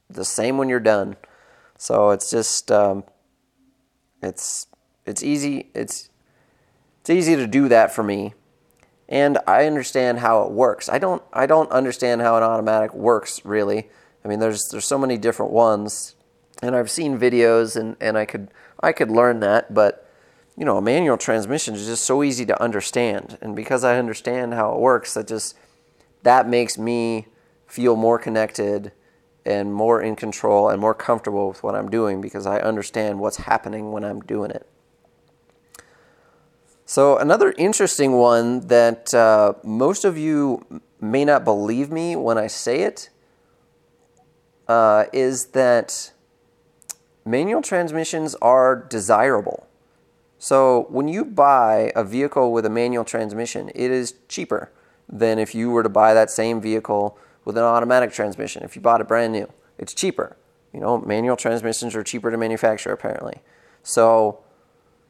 the 0.10 0.26
same 0.26 0.58
when 0.58 0.70
you're 0.70 0.80
done. 0.80 1.16
So 1.78 2.12
it's 2.12 2.30
just 2.30 2.72
um, 2.72 3.04
it's 4.22 4.68
it's 5.06 5.22
easy 5.22 5.70
it's 5.74 6.10
it's 7.02 7.10
easy 7.10 7.36
to 7.36 7.48
do 7.48 7.68
that 7.70 7.94
for 7.94 8.04
me. 8.04 8.34
And 9.14 9.38
I 9.46 9.68
understand 9.68 10.18
how 10.22 10.42
it 10.42 10.52
works. 10.52 10.90
I 10.90 10.98
don't 10.98 11.22
I 11.32 11.46
don't 11.46 11.72
understand 11.72 12.22
how 12.22 12.36
an 12.36 12.42
automatic 12.42 12.96
works 12.96 13.46
really. 13.46 13.88
I 14.26 14.28
mean 14.28 14.40
there's 14.40 14.68
there's 14.72 14.86
so 14.86 14.98
many 14.98 15.20
different 15.20 15.52
ones 15.52 16.16
and 16.64 16.76
I've 16.76 16.90
seen 16.90 17.20
videos 17.20 17.76
and, 17.76 17.96
and 18.02 18.18
I 18.18 18.26
could 18.26 18.50
I 18.80 18.92
could 18.92 19.12
learn 19.12 19.40
that, 19.42 19.72
but 19.72 20.10
you 20.58 20.66
know, 20.66 20.78
a 20.78 20.82
manual 20.82 21.18
transmission 21.18 21.76
is 21.76 21.86
just 21.86 22.06
so 22.06 22.24
easy 22.24 22.44
to 22.48 22.60
understand. 22.60 23.38
And 23.40 23.56
because 23.56 23.84
I 23.84 24.00
understand 24.00 24.56
how 24.56 24.74
it 24.74 24.80
works, 24.80 25.14
that 25.14 25.28
just 25.28 25.56
that 26.24 26.50
makes 26.50 26.80
me 26.80 27.28
feel 27.68 27.96
more 27.96 28.18
connected 28.18 28.94
and 29.46 29.72
more 29.72 30.02
in 30.02 30.16
control 30.16 30.70
and 30.70 30.82
more 30.82 30.96
comfortable 30.96 31.50
with 31.50 31.62
what 31.62 31.76
I'm 31.76 31.90
doing 31.92 32.20
because 32.20 32.48
I 32.48 32.58
understand 32.62 33.20
what's 33.20 33.38
happening 33.38 33.92
when 33.92 34.04
I'm 34.04 34.22
doing 34.22 34.50
it. 34.50 34.68
So, 36.86 37.18
another 37.18 37.54
interesting 37.58 38.14
one 38.14 38.68
that 38.68 39.14
uh, 39.14 39.54
most 39.64 40.04
of 40.04 40.18
you 40.18 40.82
may 41.00 41.26
not 41.26 41.44
believe 41.44 41.92
me 41.92 42.16
when 42.16 42.38
I 42.38 42.48
say 42.48 42.82
it 42.82 43.10
uh, 44.68 45.06
is 45.14 45.48
that 45.48 46.12
manual 47.26 47.62
transmissions 47.62 48.36
are 48.36 48.76
desirable. 48.76 49.68
So 50.40 50.88
when 50.90 51.08
you 51.08 51.24
buy 51.24 51.92
a 51.96 52.04
vehicle 52.04 52.52
with 52.52 52.66
a 52.66 52.70
manual 52.70 53.06
transmission, 53.06 53.70
it 53.74 53.92
is 53.92 54.16
cheaper 54.28 54.72
than 55.08 55.40
if 55.40 55.56
you 55.56 55.70
were 55.72 55.84
to 55.84 55.90
buy 55.90 56.14
that 56.14 56.30
same 56.30 56.60
vehicle 56.60 57.18
with 57.46 57.58
an 57.58 57.64
automatic 57.64 58.12
transmission. 58.12 58.64
If 58.64 58.76
you 58.76 58.82
bought 58.82 59.00
it 59.00 59.08
brand 59.08 59.32
new, 59.34 59.50
it's 59.78 59.94
cheaper. 59.94 60.36
You 60.74 60.80
know, 60.80 60.98
manual 60.98 61.38
transmissions 61.38 61.96
are 61.96 62.04
cheaper 62.04 62.32
to 62.32 62.38
manufacture 62.38 62.92
apparently. 62.92 63.42
So 63.84 64.40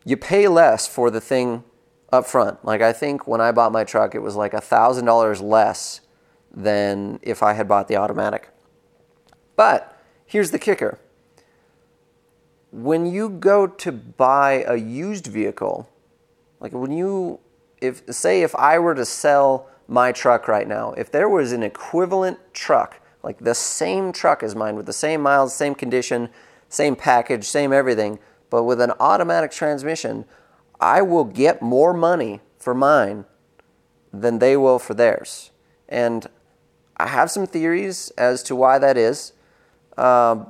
you 0.05 0.17
pay 0.17 0.47
less 0.47 0.87
for 0.87 1.09
the 1.09 1.21
thing 1.21 1.63
up 2.11 2.25
front. 2.25 2.63
Like 2.63 2.81
I 2.81 2.93
think 2.93 3.27
when 3.27 3.41
I 3.41 3.51
bought 3.51 3.71
my 3.71 3.83
truck, 3.83 4.15
it 4.15 4.19
was 4.19 4.35
like 4.35 4.53
$1,000 4.53 5.41
less 5.41 6.01
than 6.51 7.19
if 7.21 7.41
I 7.41 7.53
had 7.53 7.67
bought 7.67 7.87
the 7.87 7.95
automatic. 7.95 8.49
But 9.55 9.97
here's 10.25 10.51
the 10.51 10.59
kicker. 10.59 10.99
When 12.71 13.05
you 13.05 13.29
go 13.29 13.67
to 13.67 13.91
buy 13.91 14.63
a 14.67 14.75
used 14.75 15.27
vehicle, 15.27 15.89
like 16.59 16.71
when 16.71 16.91
you 16.91 17.39
if 17.81 18.01
say 18.09 18.41
if 18.41 18.55
I 18.55 18.79
were 18.79 18.95
to 18.95 19.05
sell 19.05 19.67
my 19.87 20.11
truck 20.11 20.47
right 20.47 20.67
now, 20.67 20.93
if 20.93 21.11
there 21.11 21.27
was 21.27 21.51
an 21.51 21.61
equivalent 21.61 22.39
truck, 22.53 22.99
like 23.21 23.39
the 23.39 23.53
same 23.53 24.11
truck 24.11 24.41
as 24.41 24.55
mine 24.55 24.75
with 24.75 24.85
the 24.85 24.93
same 24.93 25.21
miles, 25.21 25.53
same 25.53 25.75
condition, 25.75 26.29
same 26.69 26.95
package, 26.95 27.45
same 27.45 27.73
everything, 27.73 28.19
but 28.53 28.65
with 28.65 28.79
an 28.79 28.91
automatic 28.99 29.49
transmission, 29.49 30.25
I 30.79 31.01
will 31.01 31.23
get 31.23 31.63
more 31.63 31.91
money 31.91 32.39
for 32.59 32.75
mine 32.75 33.25
than 34.13 34.37
they 34.37 34.55
will 34.55 34.77
for 34.77 34.93
theirs. 34.93 35.49
And 35.89 36.27
I 36.95 37.07
have 37.07 37.31
some 37.31 37.47
theories 37.47 38.11
as 38.15 38.43
to 38.43 38.55
why 38.55 38.77
that 38.77 38.95
is. 38.95 39.33
Uh, 39.97 40.45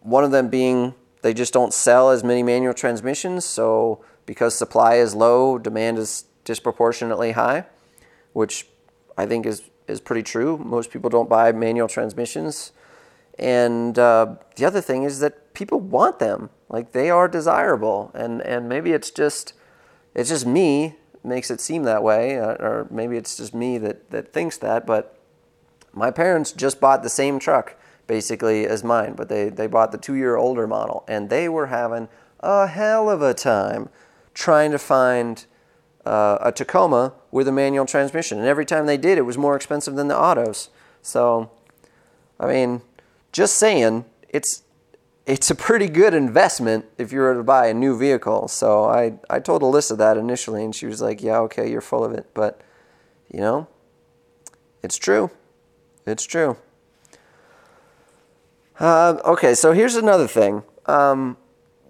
one 0.00 0.22
of 0.22 0.32
them 0.32 0.50
being 0.50 0.94
they 1.22 1.32
just 1.32 1.54
don't 1.54 1.72
sell 1.72 2.10
as 2.10 2.22
many 2.22 2.42
manual 2.42 2.74
transmissions, 2.74 3.46
so 3.46 4.04
because 4.26 4.54
supply 4.54 4.96
is 4.96 5.14
low, 5.14 5.56
demand 5.56 5.96
is 5.96 6.24
disproportionately 6.44 7.32
high, 7.32 7.64
which 8.34 8.66
I 9.16 9.24
think 9.24 9.46
is 9.46 9.62
is 9.88 10.02
pretty 10.02 10.22
true. 10.22 10.58
Most 10.58 10.90
people 10.90 11.08
don't 11.08 11.30
buy 11.30 11.52
manual 11.52 11.88
transmissions, 11.88 12.72
and 13.40 13.98
uh, 13.98 14.36
the 14.54 14.64
other 14.64 14.80
thing 14.80 15.02
is 15.02 15.18
that 15.18 15.54
people 15.54 15.80
want 15.80 16.20
them. 16.20 16.50
Like 16.68 16.92
they 16.92 17.10
are 17.10 17.26
desirable, 17.26 18.12
and 18.14 18.40
and 18.42 18.68
maybe 18.68 18.92
it's 18.92 19.10
just 19.10 19.54
it's 20.14 20.28
just 20.28 20.46
me 20.46 20.96
makes 21.22 21.50
it 21.50 21.60
seem 21.60 21.82
that 21.82 22.02
way, 22.02 22.38
uh, 22.38 22.52
or 22.52 22.86
maybe 22.90 23.16
it's 23.16 23.36
just 23.36 23.54
me 23.54 23.78
that 23.78 24.10
that 24.10 24.32
thinks 24.32 24.56
that. 24.58 24.86
But 24.86 25.18
my 25.92 26.10
parents 26.10 26.52
just 26.52 26.80
bought 26.80 27.02
the 27.02 27.08
same 27.08 27.38
truck 27.38 27.76
basically 28.10 28.66
as 28.66 28.82
mine, 28.82 29.14
but 29.14 29.28
they, 29.28 29.48
they 29.48 29.68
bought 29.68 29.92
the 29.92 29.98
two 29.98 30.14
year 30.14 30.34
older 30.34 30.66
model 30.66 31.04
and 31.06 31.30
they 31.30 31.48
were 31.48 31.66
having 31.66 32.08
a 32.40 32.66
hell 32.66 33.08
of 33.08 33.22
a 33.22 33.32
time 33.32 33.88
trying 34.34 34.72
to 34.72 34.78
find 34.78 35.46
uh, 36.04 36.38
a 36.40 36.50
Tacoma 36.50 37.12
with 37.30 37.46
a 37.46 37.52
manual 37.52 37.86
transmission. 37.86 38.38
And 38.38 38.48
every 38.48 38.66
time 38.66 38.86
they 38.86 38.96
did, 38.96 39.16
it 39.16 39.22
was 39.22 39.38
more 39.38 39.54
expensive 39.54 39.94
than 39.94 40.08
the 40.08 40.18
autos. 40.18 40.70
So, 41.02 41.52
I 42.40 42.46
mean, 42.46 42.82
just 43.32 43.56
saying, 43.56 44.04
it's 44.28 44.62
it's 45.26 45.50
a 45.50 45.54
pretty 45.54 45.88
good 45.88 46.12
investment 46.12 46.86
if 46.98 47.12
you 47.12 47.20
were 47.20 47.34
to 47.34 47.42
buy 47.44 47.68
a 47.68 47.74
new 47.74 47.96
vehicle. 47.96 48.48
So 48.48 48.84
I, 48.84 49.14
I 49.28 49.38
told 49.38 49.62
Alyssa 49.62 49.96
that 49.98 50.16
initially, 50.16 50.64
and 50.64 50.74
she 50.74 50.86
was 50.86 51.00
like, 51.00 51.22
Yeah, 51.22 51.38
okay, 51.40 51.70
you're 51.70 51.80
full 51.80 52.04
of 52.04 52.12
it. 52.12 52.26
But, 52.34 52.60
you 53.32 53.40
know, 53.40 53.68
it's 54.82 54.96
true. 54.96 55.30
It's 56.06 56.24
true. 56.24 56.56
Uh, 58.78 59.18
okay, 59.24 59.54
so 59.54 59.72
here's 59.72 59.94
another 59.94 60.26
thing. 60.26 60.62
Um, 60.86 61.36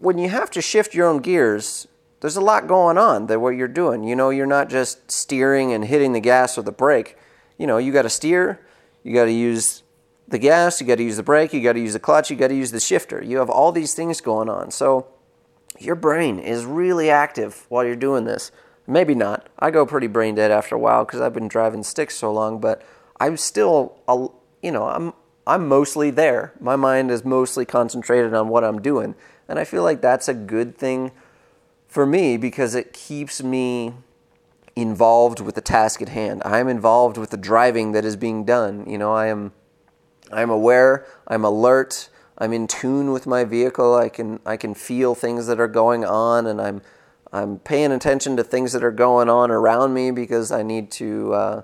when 0.00 0.18
you 0.18 0.29
have 0.29 0.50
to 0.50 0.61
shift 0.61 0.92
your 0.92 1.07
own 1.07 1.22
gears, 1.22 1.87
there's 2.20 2.37
a 2.37 2.40
lot 2.40 2.66
going 2.66 2.98
on 2.98 3.26
that 3.29 3.40
what 3.40 3.50
you're 3.50 3.68
doing. 3.68 4.03
You 4.05 4.16
know, 4.16 4.31
you're 4.31 4.46
not 4.46 4.68
just 4.68 5.11
steering 5.11 5.72
and 5.72 5.85
hitting 5.85 6.12
the 6.12 6.20
gas 6.20 6.59
or 6.59 6.62
the 6.62 6.72
brake. 6.72 7.16
You 7.57 7.66
know, 7.66 7.79
you 7.79 7.92
got 7.92 8.03
to 8.03 8.11
steer, 8.11 8.61
you 9.03 9.14
got 9.14 9.24
to 9.24 9.33
use 9.33 9.83
the 10.30 10.38
gas, 10.38 10.80
you 10.80 10.86
got 10.86 10.96
to 10.96 11.02
use 11.02 11.16
the 11.16 11.22
brake, 11.22 11.52
you 11.52 11.60
got 11.60 11.74
to 11.74 11.80
use 11.80 11.92
the 11.92 12.00
clutch, 12.00 12.30
you 12.30 12.36
got 12.36 12.48
to 12.48 12.54
use 12.54 12.70
the 12.70 12.80
shifter. 12.80 13.22
You 13.22 13.38
have 13.38 13.50
all 13.50 13.72
these 13.72 13.94
things 13.94 14.20
going 14.20 14.48
on. 14.48 14.70
So 14.70 15.06
your 15.78 15.96
brain 15.96 16.38
is 16.38 16.64
really 16.64 17.10
active 17.10 17.66
while 17.68 17.84
you're 17.84 17.96
doing 17.96 18.24
this. 18.24 18.52
Maybe 18.86 19.14
not. 19.14 19.48
I 19.58 19.70
go 19.70 19.84
pretty 19.86 20.06
brain 20.06 20.34
dead 20.34 20.50
after 20.50 20.74
a 20.74 20.78
while 20.78 21.04
because 21.04 21.20
I've 21.20 21.34
been 21.34 21.48
driving 21.48 21.82
sticks 21.82 22.16
so 22.16 22.32
long, 22.32 22.60
but 22.60 22.82
I'm 23.18 23.36
still, 23.36 23.98
you 24.62 24.72
know, 24.72 24.88
I'm 24.88 25.12
I'm 25.46 25.66
mostly 25.66 26.10
there. 26.10 26.52
My 26.60 26.76
mind 26.76 27.10
is 27.10 27.24
mostly 27.24 27.64
concentrated 27.64 28.34
on 28.34 28.48
what 28.48 28.62
I'm 28.62 28.80
doing. 28.80 29.14
And 29.48 29.58
I 29.58 29.64
feel 29.64 29.82
like 29.82 30.00
that's 30.00 30.28
a 30.28 30.34
good 30.34 30.78
thing 30.78 31.10
for 31.88 32.06
me 32.06 32.36
because 32.36 32.74
it 32.74 32.92
keeps 32.92 33.42
me 33.42 33.94
involved 34.76 35.40
with 35.40 35.56
the 35.56 35.60
task 35.60 36.00
at 36.02 36.10
hand. 36.10 36.42
I'm 36.44 36.68
involved 36.68 37.16
with 37.16 37.30
the 37.30 37.36
driving 37.36 37.92
that 37.92 38.04
is 38.04 38.16
being 38.16 38.44
done. 38.44 38.88
You 38.88 38.96
know, 38.96 39.12
I 39.12 39.26
am 39.26 39.52
I'm 40.32 40.50
aware, 40.50 41.06
I'm 41.26 41.44
alert, 41.44 42.08
I'm 42.38 42.52
in 42.52 42.66
tune 42.66 43.12
with 43.12 43.26
my 43.26 43.44
vehicle. 43.44 43.94
I 43.94 44.08
can 44.08 44.40
I 44.46 44.56
can 44.56 44.74
feel 44.74 45.14
things 45.14 45.46
that 45.46 45.60
are 45.60 45.68
going 45.68 46.04
on 46.04 46.46
and 46.46 46.60
I'm 46.60 46.82
I'm 47.32 47.58
paying 47.58 47.92
attention 47.92 48.36
to 48.38 48.44
things 48.44 48.72
that 48.72 48.82
are 48.82 48.90
going 48.90 49.28
on 49.28 49.50
around 49.50 49.94
me 49.94 50.10
because 50.10 50.50
I 50.50 50.62
need 50.62 50.90
to 50.92 51.34
uh, 51.34 51.62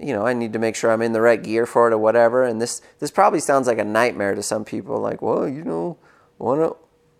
you 0.00 0.12
know, 0.12 0.26
I 0.26 0.32
need 0.32 0.52
to 0.54 0.58
make 0.58 0.74
sure 0.74 0.90
I'm 0.90 1.02
in 1.02 1.12
the 1.12 1.20
right 1.20 1.42
gear 1.42 1.66
for 1.66 1.88
it 1.88 1.94
or 1.94 1.98
whatever. 1.98 2.44
And 2.44 2.60
this 2.60 2.82
this 2.98 3.10
probably 3.10 3.40
sounds 3.40 3.66
like 3.66 3.78
a 3.78 3.84
nightmare 3.84 4.34
to 4.34 4.42
some 4.42 4.64
people. 4.64 5.00
Like, 5.00 5.22
well, 5.22 5.48
you 5.48 5.62
know, 5.62 5.98
wanna 6.38 6.72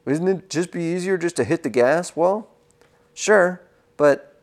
isn't 0.06 0.26
it 0.26 0.50
just 0.50 0.72
be 0.72 0.82
easier 0.82 1.16
just 1.16 1.36
to 1.36 1.44
hit 1.44 1.62
the 1.62 1.70
gas? 1.70 2.16
Well, 2.16 2.48
sure, 3.14 3.62
but 3.96 4.40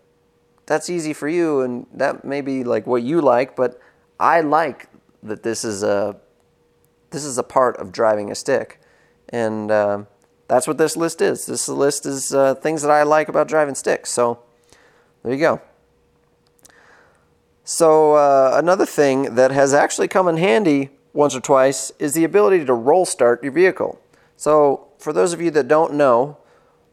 that's 0.65 0.89
easy 0.89 1.13
for 1.13 1.27
you, 1.27 1.61
and 1.61 1.87
that 1.93 2.23
may 2.23 2.41
be 2.41 2.63
like 2.63 2.87
what 2.87 3.03
you 3.03 3.19
like. 3.19 3.55
But 3.55 3.79
I 4.19 4.41
like 4.41 4.88
that 5.23 5.43
this 5.43 5.63
is 5.63 5.83
a 5.83 6.17
this 7.11 7.23
is 7.23 7.37
a 7.37 7.43
part 7.43 7.77
of 7.77 7.91
driving 7.91 8.31
a 8.31 8.35
stick, 8.35 8.79
and 9.29 9.71
uh, 9.71 10.03
that's 10.47 10.67
what 10.67 10.77
this 10.77 10.95
list 10.95 11.21
is. 11.21 11.45
This 11.45 11.67
list 11.67 12.05
is 12.05 12.33
uh, 12.33 12.55
things 12.55 12.81
that 12.81 12.91
I 12.91 13.03
like 13.03 13.29
about 13.29 13.47
driving 13.47 13.75
sticks. 13.75 14.09
So 14.09 14.39
there 15.23 15.33
you 15.33 15.39
go. 15.39 15.61
So, 17.63 18.13
uh, 18.13 18.53
another 18.55 18.87
thing 18.87 19.35
that 19.35 19.51
has 19.51 19.75
actually 19.75 20.07
come 20.07 20.27
in 20.27 20.37
handy 20.37 20.89
once 21.13 21.35
or 21.35 21.39
twice 21.39 21.91
is 21.99 22.13
the 22.13 22.23
ability 22.23 22.65
to 22.65 22.73
roll 22.73 23.05
start 23.05 23.43
your 23.43 23.51
vehicle. 23.51 24.01
So, 24.37 24.87
for 24.97 25.13
those 25.13 25.33
of 25.33 25.41
you 25.41 25.51
that 25.51 25.67
don't 25.67 25.93
know, 25.93 26.37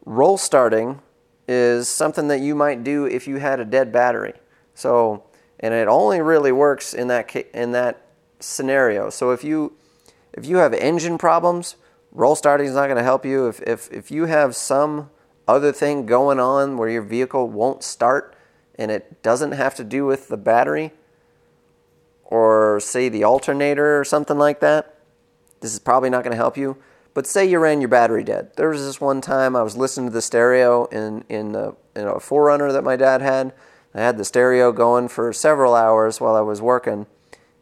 roll 0.05 0.37
starting 0.37 1.01
is 1.49 1.89
something 1.89 2.29
that 2.29 2.41
you 2.41 2.55
might 2.55 2.85
do 2.85 3.07
if 3.07 3.27
you 3.27 3.39
had 3.39 3.59
a 3.59 3.65
dead 3.65 3.91
battery. 3.91 4.35
So, 4.75 5.25
and 5.61 5.73
it 5.73 5.89
only 5.89 6.21
really 6.21 6.53
works 6.53 6.93
in 6.93 7.09
that 7.09 7.35
in 7.55 7.73
that 7.73 8.06
scenario. 8.41 9.11
So, 9.11 9.31
if 9.31 9.45
you 9.45 9.73
if 10.33 10.47
you 10.47 10.59
have 10.59 10.75
engine 10.75 11.19
problems, 11.19 11.77
roll 12.13 12.37
starting 12.37 12.67
is 12.67 12.75
not 12.75 12.87
going 12.87 12.97
to 12.97 13.03
help 13.03 13.25
you. 13.25 13.49
If 13.49 13.61
if 13.63 13.91
if 13.93 14.11
you 14.11 14.27
have 14.27 14.55
some 14.57 15.11
other 15.49 15.73
thing 15.73 16.07
going 16.07 16.41
on 16.41 16.77
where 16.77 16.89
your 16.89 17.03
vehicle 17.03 17.49
won't 17.49 17.83
start, 17.83 18.37
and 18.77 18.91
it 18.91 19.23
doesn't 19.23 19.53
have 19.53 19.75
to 19.77 19.85
do 19.85 20.05
with 20.05 20.29
the 20.29 20.37
battery 20.37 20.93
or 22.25 22.81
say 22.81 23.09
the 23.09 23.25
alternator 23.25 23.99
or 23.99 24.05
something 24.05 24.37
like 24.37 24.61
that, 24.61 24.99
this 25.61 25.73
is 25.73 25.79
probably 25.79 26.11
not 26.11 26.25
going 26.25 26.33
to 26.33 26.37
help 26.37 26.57
you. 26.57 26.77
But 27.15 27.27
say 27.27 27.47
you 27.47 27.59
ran 27.59 27.81
your 27.81 27.89
battery 27.89 28.25
dead. 28.25 28.51
There 28.57 28.69
was 28.69 28.85
this 28.85 29.01
one 29.01 29.23
time 29.23 29.57
I 29.57 29.63
was 29.63 29.77
listening 29.77 30.09
to 30.09 30.13
the 30.13 30.21
stereo 30.21 30.85
in 30.87 31.25
in 31.29 31.55
a, 31.55 31.69
in 31.95 32.07
a 32.07 32.17
4Runner 32.17 32.71
that 32.73 32.85
my 32.85 32.97
dad 32.97 33.23
had. 33.23 33.55
I 33.95 34.01
had 34.01 34.19
the 34.19 34.25
stereo 34.27 34.73
going 34.73 35.09
for 35.09 35.33
several 35.33 35.75
hours 35.75 36.21
while 36.21 36.37
I 36.37 36.43
was 36.43 36.61
working, 36.61 37.07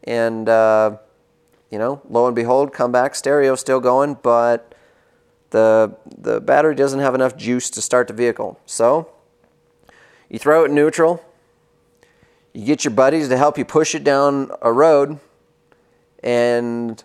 and 0.05 0.47
uh, 0.47 0.97
you 1.69 1.79
know, 1.79 2.01
lo 2.09 2.27
and 2.27 2.35
behold, 2.35 2.73
come 2.73 2.91
back, 2.91 3.15
stereo 3.15 3.55
still 3.55 3.79
going, 3.79 4.17
but 4.21 4.75
the 5.49 5.95
the 6.17 6.39
battery 6.41 6.75
doesn't 6.75 6.99
have 6.99 7.15
enough 7.15 7.35
juice 7.35 7.69
to 7.71 7.81
start 7.81 8.07
the 8.07 8.13
vehicle. 8.13 8.59
So 8.65 9.09
you 10.29 10.39
throw 10.39 10.63
it 10.63 10.69
in 10.69 10.75
neutral. 10.75 11.23
You 12.53 12.65
get 12.65 12.85
your 12.85 12.93
buddies 12.93 13.27
to 13.29 13.37
help 13.37 13.57
you 13.57 13.65
push 13.65 13.95
it 13.95 14.03
down 14.03 14.51
a 14.61 14.71
road, 14.71 15.19
and 16.23 17.03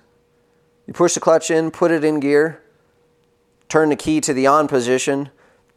you 0.87 0.93
push 0.93 1.15
the 1.15 1.21
clutch 1.21 1.51
in, 1.51 1.71
put 1.71 1.91
it 1.91 2.05
in 2.05 2.21
gear, 2.21 2.63
turn 3.69 3.89
the 3.89 3.97
key 3.97 4.21
to 4.21 4.33
the 4.33 4.47
on 4.47 4.69
position, 4.69 5.31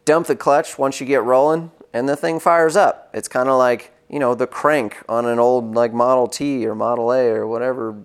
dump 0.04 0.26
the 0.26 0.36
clutch 0.36 0.78
once 0.78 1.00
you 1.00 1.06
get 1.06 1.22
rolling, 1.24 1.70
and 1.92 2.08
the 2.08 2.16
thing 2.16 2.38
fires 2.38 2.76
up. 2.76 3.10
It's 3.14 3.28
kind 3.28 3.48
of 3.48 3.58
like, 3.58 3.92
you 4.14 4.20
know, 4.20 4.32
the 4.32 4.46
crank 4.46 5.02
on 5.08 5.26
an 5.26 5.40
old 5.40 5.74
like 5.74 5.92
Model 5.92 6.28
T 6.28 6.64
or 6.68 6.76
Model 6.76 7.10
A 7.10 7.26
or 7.30 7.48
whatever 7.48 8.04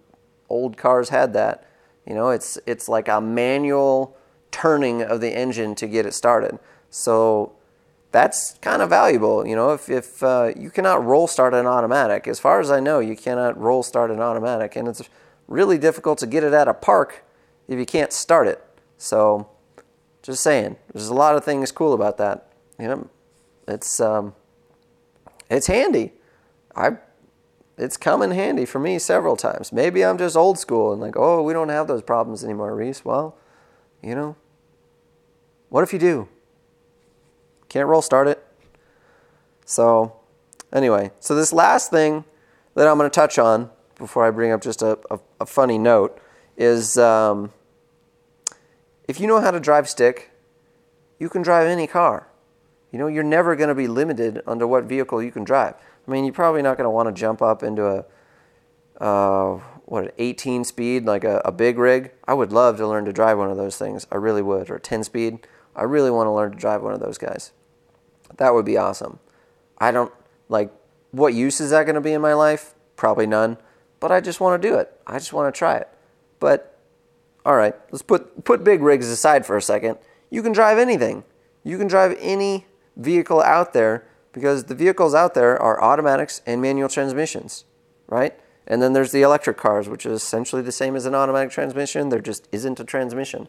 old 0.49 0.75
cars 0.75 1.09
had 1.09 1.33
that. 1.33 1.69
You 2.03 2.15
know, 2.15 2.31
it's 2.31 2.57
it's 2.65 2.89
like 2.89 3.07
a 3.07 3.21
manual 3.21 4.17
turning 4.49 5.03
of 5.03 5.21
the 5.21 5.29
engine 5.29 5.75
to 5.75 5.85
get 5.85 6.07
it 6.07 6.15
started. 6.15 6.57
So 6.89 7.51
that's 8.09 8.57
kind 8.57 8.81
of 8.81 8.89
valuable. 8.89 9.45
You 9.45 9.55
know, 9.55 9.73
if, 9.73 9.87
if 9.87 10.23
uh, 10.23 10.51
you 10.57 10.71
cannot 10.71 11.05
roll 11.05 11.27
start 11.27 11.53
an 11.53 11.67
automatic, 11.67 12.27
as 12.27 12.39
far 12.39 12.59
as 12.59 12.71
I 12.71 12.79
know, 12.79 12.97
you 12.97 13.15
cannot 13.15 13.55
roll 13.61 13.83
start 13.83 14.09
an 14.09 14.19
automatic, 14.19 14.75
and 14.75 14.87
it's 14.87 15.07
really 15.47 15.77
difficult 15.77 16.17
to 16.19 16.25
get 16.25 16.43
it 16.43 16.53
at 16.53 16.67
a 16.67 16.73
park 16.73 17.23
if 17.67 17.77
you 17.77 17.85
can't 17.85 18.11
start 18.11 18.47
it. 18.47 18.63
So, 18.97 19.47
just 20.23 20.41
saying, 20.41 20.77
there's 20.91 21.09
a 21.09 21.13
lot 21.13 21.35
of 21.35 21.45
things 21.45 21.71
cool 21.71 21.93
about 21.93 22.17
that. 22.17 22.51
you 22.79 22.87
know, 22.87 23.09
it's 23.67 23.99
um, 23.99 24.33
it's 25.49 25.67
handy. 25.67 26.13
I 26.75 26.97
it's 27.77 27.95
come 27.95 28.21
in 28.21 28.31
handy 28.31 28.65
for 28.65 28.79
me 28.79 28.99
several 28.99 29.37
times. 29.37 29.71
Maybe 29.71 30.03
I'm 30.03 30.17
just 30.17 30.35
old 30.35 30.59
school 30.59 30.91
and 30.91 31.01
like, 31.01 31.15
oh, 31.15 31.41
we 31.41 31.53
don't 31.53 31.69
have 31.69 31.87
those 31.87 32.01
problems 32.01 32.43
anymore, 32.43 32.75
Reese. 32.75 33.05
Well, 33.05 33.37
you 34.03 34.15
know, 34.15 34.35
what 35.69 35.83
if 35.83 35.93
you 35.93 35.99
do? 35.99 36.27
Can't 37.69 37.87
roll 37.87 38.01
start 38.01 38.27
it. 38.27 38.45
So, 39.65 40.13
anyway, 40.73 41.11
so 41.19 41.35
this 41.35 41.53
last 41.53 41.89
thing 41.89 42.25
that 42.75 42.87
I'm 42.87 42.97
going 42.97 43.09
to 43.09 43.13
touch 43.13 43.37
on 43.39 43.69
before 43.97 44.25
I 44.25 44.31
bring 44.31 44.51
up 44.51 44.61
just 44.61 44.81
a, 44.81 44.99
a, 45.09 45.19
a 45.41 45.45
funny 45.45 45.77
note 45.77 46.19
is 46.57 46.97
um, 46.97 47.53
if 49.07 49.19
you 49.19 49.27
know 49.27 49.39
how 49.39 49.51
to 49.51 49.59
drive 49.59 49.87
stick, 49.87 50.31
you 51.19 51.29
can 51.29 51.41
drive 51.41 51.67
any 51.67 51.87
car. 51.87 52.28
You 52.91 52.99
know, 52.99 53.07
you're 53.07 53.23
never 53.23 53.55
going 53.55 53.69
to 53.69 53.75
be 53.75 53.87
limited 53.87 54.41
under 54.47 54.65
what 54.65 54.85
vehicle 54.85 55.21
you 55.21 55.31
can 55.31 55.43
drive. 55.43 55.75
I 56.07 56.11
mean, 56.11 56.25
you're 56.25 56.33
probably 56.33 56.61
not 56.61 56.77
going 56.77 56.85
to 56.85 56.91
want 56.91 57.07
to 57.07 57.19
jump 57.19 57.41
up 57.41 57.61
into 57.61 57.85
a 57.85 58.05
uh, 59.03 59.59
what 59.85 60.13
18 60.17 60.63
speed 60.63 61.05
like 61.05 61.23
a, 61.23 61.41
a 61.45 61.51
big 61.51 61.77
rig. 61.77 62.11
I 62.27 62.33
would 62.33 62.51
love 62.51 62.77
to 62.77 62.87
learn 62.87 63.05
to 63.05 63.13
drive 63.13 63.37
one 63.37 63.49
of 63.49 63.57
those 63.57 63.77
things. 63.77 64.05
I 64.11 64.15
really 64.15 64.41
would. 64.41 64.69
Or 64.69 64.79
10 64.79 65.03
speed. 65.03 65.47
I 65.75 65.83
really 65.83 66.11
want 66.11 66.27
to 66.27 66.31
learn 66.31 66.51
to 66.51 66.57
drive 66.57 66.81
one 66.81 66.93
of 66.93 66.99
those 66.99 67.17
guys. 67.17 67.51
That 68.37 68.53
would 68.53 68.65
be 68.65 68.77
awesome. 68.77 69.19
I 69.77 69.91
don't 69.91 70.11
like 70.47 70.71
what 71.11 71.33
use 71.33 71.59
is 71.59 71.71
that 71.71 71.85
going 71.85 71.95
to 71.95 72.01
be 72.01 72.13
in 72.13 72.21
my 72.21 72.33
life? 72.33 72.75
Probably 72.95 73.25
none. 73.25 73.57
But 73.99 74.11
I 74.11 74.21
just 74.21 74.39
want 74.39 74.61
to 74.61 74.67
do 74.67 74.75
it. 74.75 74.93
I 75.07 75.17
just 75.17 75.33
want 75.33 75.53
to 75.53 75.57
try 75.57 75.77
it. 75.77 75.89
But 76.39 76.77
all 77.45 77.55
right, 77.55 77.75
let's 77.91 78.01
put 78.01 78.43
put 78.43 78.63
big 78.63 78.81
rigs 78.81 79.07
aside 79.07 79.45
for 79.45 79.57
a 79.57 79.61
second. 79.61 79.97
You 80.29 80.43
can 80.43 80.51
drive 80.51 80.77
anything. 80.77 81.23
You 81.63 81.77
can 81.77 81.87
drive 81.87 82.15
any 82.19 82.65
vehicle 82.99 83.41
out 83.41 83.73
there 83.73 84.05
because 84.31 84.65
the 84.65 84.75
vehicles 84.75 85.15
out 85.15 85.33
there 85.33 85.59
are 85.59 85.81
automatics 85.81 86.41
and 86.45 86.61
manual 86.61 86.89
transmissions, 86.89 87.65
right? 88.07 88.39
And 88.67 88.81
then 88.81 88.93
there's 88.93 89.11
the 89.11 89.23
electric 89.23 89.57
cars, 89.57 89.89
which 89.89 90.05
is 90.05 90.21
essentially 90.21 90.61
the 90.61 90.71
same 90.71 90.95
as 90.95 91.05
an 91.05 91.15
automatic 91.15 91.49
transmission. 91.49 92.09
There 92.09 92.21
just 92.21 92.47
isn't 92.51 92.79
a 92.79 92.83
transmission. 92.83 93.47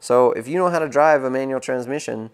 So 0.00 0.32
if 0.32 0.48
you 0.48 0.58
know 0.58 0.70
how 0.70 0.80
to 0.80 0.88
drive 0.88 1.22
a 1.22 1.30
manual 1.30 1.60
transmission, 1.60 2.30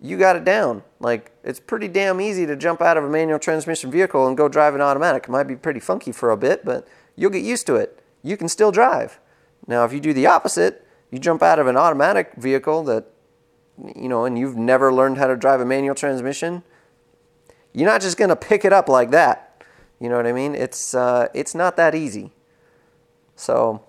you 0.00 0.16
got 0.16 0.36
it 0.36 0.44
down. 0.44 0.82
Like 1.00 1.32
it's 1.44 1.60
pretty 1.60 1.88
damn 1.88 2.20
easy 2.20 2.46
to 2.46 2.56
jump 2.56 2.80
out 2.80 2.96
of 2.96 3.04
a 3.04 3.08
manual 3.08 3.38
transmission 3.38 3.90
vehicle 3.90 4.26
and 4.26 4.36
go 4.36 4.48
drive 4.48 4.74
an 4.74 4.80
automatic. 4.80 5.24
It 5.24 5.30
might 5.30 5.44
be 5.44 5.56
pretty 5.56 5.80
funky 5.80 6.12
for 6.12 6.30
a 6.30 6.36
bit, 6.36 6.64
but 6.64 6.88
you'll 7.16 7.30
get 7.30 7.44
used 7.44 7.66
to 7.66 7.76
it. 7.76 8.02
You 8.22 8.36
can 8.36 8.48
still 8.48 8.72
drive. 8.72 9.20
Now, 9.66 9.84
if 9.84 9.92
you 9.92 10.00
do 10.00 10.12
the 10.12 10.26
opposite, 10.26 10.86
you 11.10 11.18
jump 11.18 11.42
out 11.42 11.58
of 11.58 11.66
an 11.66 11.76
automatic 11.76 12.32
vehicle 12.36 12.82
that 12.84 13.11
you 13.78 14.08
know, 14.08 14.24
and 14.24 14.38
you've 14.38 14.56
never 14.56 14.92
learned 14.92 15.18
how 15.18 15.26
to 15.26 15.36
drive 15.36 15.60
a 15.60 15.64
manual 15.64 15.94
transmission, 15.94 16.62
you're 17.72 17.88
not 17.88 18.00
just 18.00 18.16
going 18.16 18.28
to 18.28 18.36
pick 18.36 18.64
it 18.64 18.72
up 18.72 18.88
like 18.88 19.10
that. 19.10 19.64
You 19.98 20.08
know 20.08 20.16
what 20.16 20.26
I 20.26 20.32
mean? 20.32 20.54
It's 20.54 20.94
uh, 20.94 21.28
it's 21.32 21.54
not 21.54 21.76
that 21.76 21.94
easy. 21.94 22.32
So, 23.36 23.84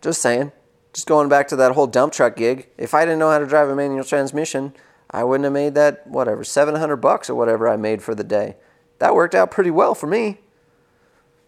just 0.00 0.22
saying. 0.22 0.52
Just 0.92 1.08
going 1.08 1.28
back 1.28 1.48
to 1.48 1.56
that 1.56 1.72
whole 1.72 1.88
dump 1.88 2.12
truck 2.12 2.36
gig. 2.36 2.68
If 2.78 2.94
I 2.94 3.04
didn't 3.04 3.18
know 3.18 3.30
how 3.30 3.38
to 3.38 3.46
drive 3.46 3.68
a 3.68 3.74
manual 3.74 4.04
transmission, 4.04 4.74
I 5.10 5.24
wouldn't 5.24 5.44
have 5.44 5.52
made 5.52 5.74
that 5.74 6.06
whatever 6.06 6.44
700 6.44 6.96
bucks 6.96 7.28
or 7.28 7.34
whatever 7.34 7.68
I 7.68 7.76
made 7.76 8.00
for 8.00 8.14
the 8.14 8.22
day. 8.22 8.56
That 9.00 9.14
worked 9.14 9.34
out 9.34 9.50
pretty 9.50 9.72
well 9.72 9.94
for 9.94 10.06
me. 10.06 10.38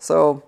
So, 0.00 0.42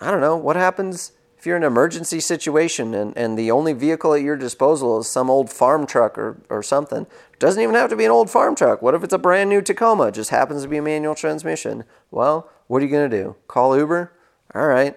I 0.00 0.10
don't 0.10 0.20
know 0.20 0.36
what 0.36 0.56
happens 0.56 1.12
if 1.42 1.46
you're 1.46 1.56
in 1.56 1.64
an 1.64 1.72
emergency 1.72 2.20
situation 2.20 2.94
and, 2.94 3.18
and 3.18 3.36
the 3.36 3.50
only 3.50 3.72
vehicle 3.72 4.14
at 4.14 4.22
your 4.22 4.36
disposal 4.36 5.00
is 5.00 5.08
some 5.08 5.28
old 5.28 5.50
farm 5.50 5.88
truck 5.88 6.16
or, 6.16 6.40
or 6.48 6.62
something, 6.62 7.04
doesn't 7.40 7.60
even 7.60 7.74
have 7.74 7.90
to 7.90 7.96
be 7.96 8.04
an 8.04 8.12
old 8.12 8.30
farm 8.30 8.54
truck. 8.54 8.80
What 8.80 8.94
if 8.94 9.02
it's 9.02 9.12
a 9.12 9.18
brand 9.18 9.50
new 9.50 9.60
Tacoma? 9.60 10.12
Just 10.12 10.30
happens 10.30 10.62
to 10.62 10.68
be 10.68 10.76
a 10.76 10.82
manual 10.82 11.16
transmission. 11.16 11.82
Well, 12.12 12.48
what 12.68 12.80
are 12.80 12.84
you 12.84 12.92
going 12.92 13.10
to 13.10 13.24
do? 13.24 13.34
Call 13.48 13.76
Uber? 13.76 14.12
All 14.54 14.68
right, 14.68 14.96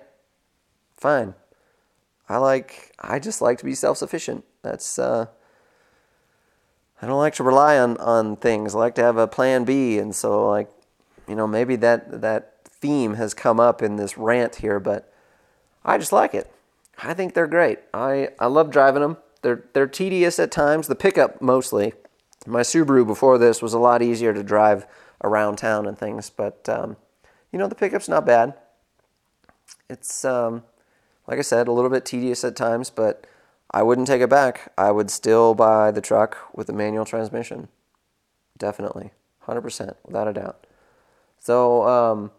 fine. 0.96 1.34
I 2.30 2.38
like, 2.38 2.92
I 3.00 3.18
just 3.18 3.42
like 3.42 3.58
to 3.58 3.66
be 3.66 3.74
self 3.74 3.98
sufficient. 3.98 4.46
That's, 4.62 5.00
uh, 5.00 5.26
I 7.02 7.08
don't 7.08 7.18
like 7.18 7.34
to 7.36 7.44
rely 7.44 7.80
on, 7.80 7.98
on 7.98 8.36
things. 8.36 8.76
I 8.76 8.78
like 8.78 8.94
to 8.96 9.04
have 9.04 9.18
a 9.18 9.26
plan 9.26 9.64
B. 9.64 9.98
And 9.98 10.16
so, 10.16 10.48
like, 10.48 10.70
you 11.28 11.34
know, 11.34 11.48
maybe 11.48 11.76
that, 11.78 12.22
that 12.22 12.66
theme 12.66 13.16
has 13.16 13.34
come 13.34 13.60
up 13.60 13.82
in 13.82 13.96
this 13.96 14.16
rant 14.16 14.58
here, 14.58 14.80
but 14.80 15.12
I 15.86 15.98
just 16.00 16.12
like 16.12 16.34
it. 16.34 16.52
I 17.02 17.14
think 17.14 17.34
they're 17.34 17.48
great. 17.48 17.80
I, 17.94 18.30
I 18.40 18.48
love 18.48 18.72
driving 18.72 19.02
them. 19.02 19.18
They're 19.42 19.64
they're 19.74 19.88
tedious 19.88 20.40
at 20.40 20.52
times. 20.52 20.88
The 20.88 20.96
pickup 20.96 21.42
mostly. 21.42 21.94
My 22.48 22.62
Subaru 22.62 23.06
before 23.06 23.38
this 23.38 23.62
was 23.62 23.74
a 23.74 23.80
lot 23.80 24.02
easier 24.02 24.34
to 24.34 24.44
drive 24.44 24.88
around 25.24 25.58
town 25.58 25.86
and 25.86 25.98
things, 25.98 26.30
but 26.30 26.68
um, 26.68 26.98
you 27.52 27.60
know 27.60 27.68
the 27.68 27.76
pickup's 27.76 28.10
not 28.10 28.26
bad. 28.26 28.56
It's 29.88 30.26
um, 30.26 30.64
like 31.28 31.38
I 31.38 31.44
said, 31.44 31.68
a 31.68 31.72
little 31.72 31.92
bit 31.92 32.06
tedious 32.06 32.44
at 32.44 32.56
times, 32.56 32.90
but 32.90 33.28
I 33.70 33.84
wouldn't 33.84 34.08
take 34.08 34.22
it 34.22 34.30
back. 34.30 34.74
I 34.78 34.92
would 34.92 35.12
still 35.12 35.54
buy 35.54 35.92
the 35.92 36.02
truck 36.02 36.38
with 36.56 36.68
the 36.68 36.74
manual 36.74 37.06
transmission. 37.06 37.68
Definitely, 38.58 39.12
hundred 39.42 39.62
percent, 39.62 39.98
without 40.04 40.28
a 40.28 40.34
doubt. 40.34 40.66
So 41.38 41.88
um, 41.88 42.32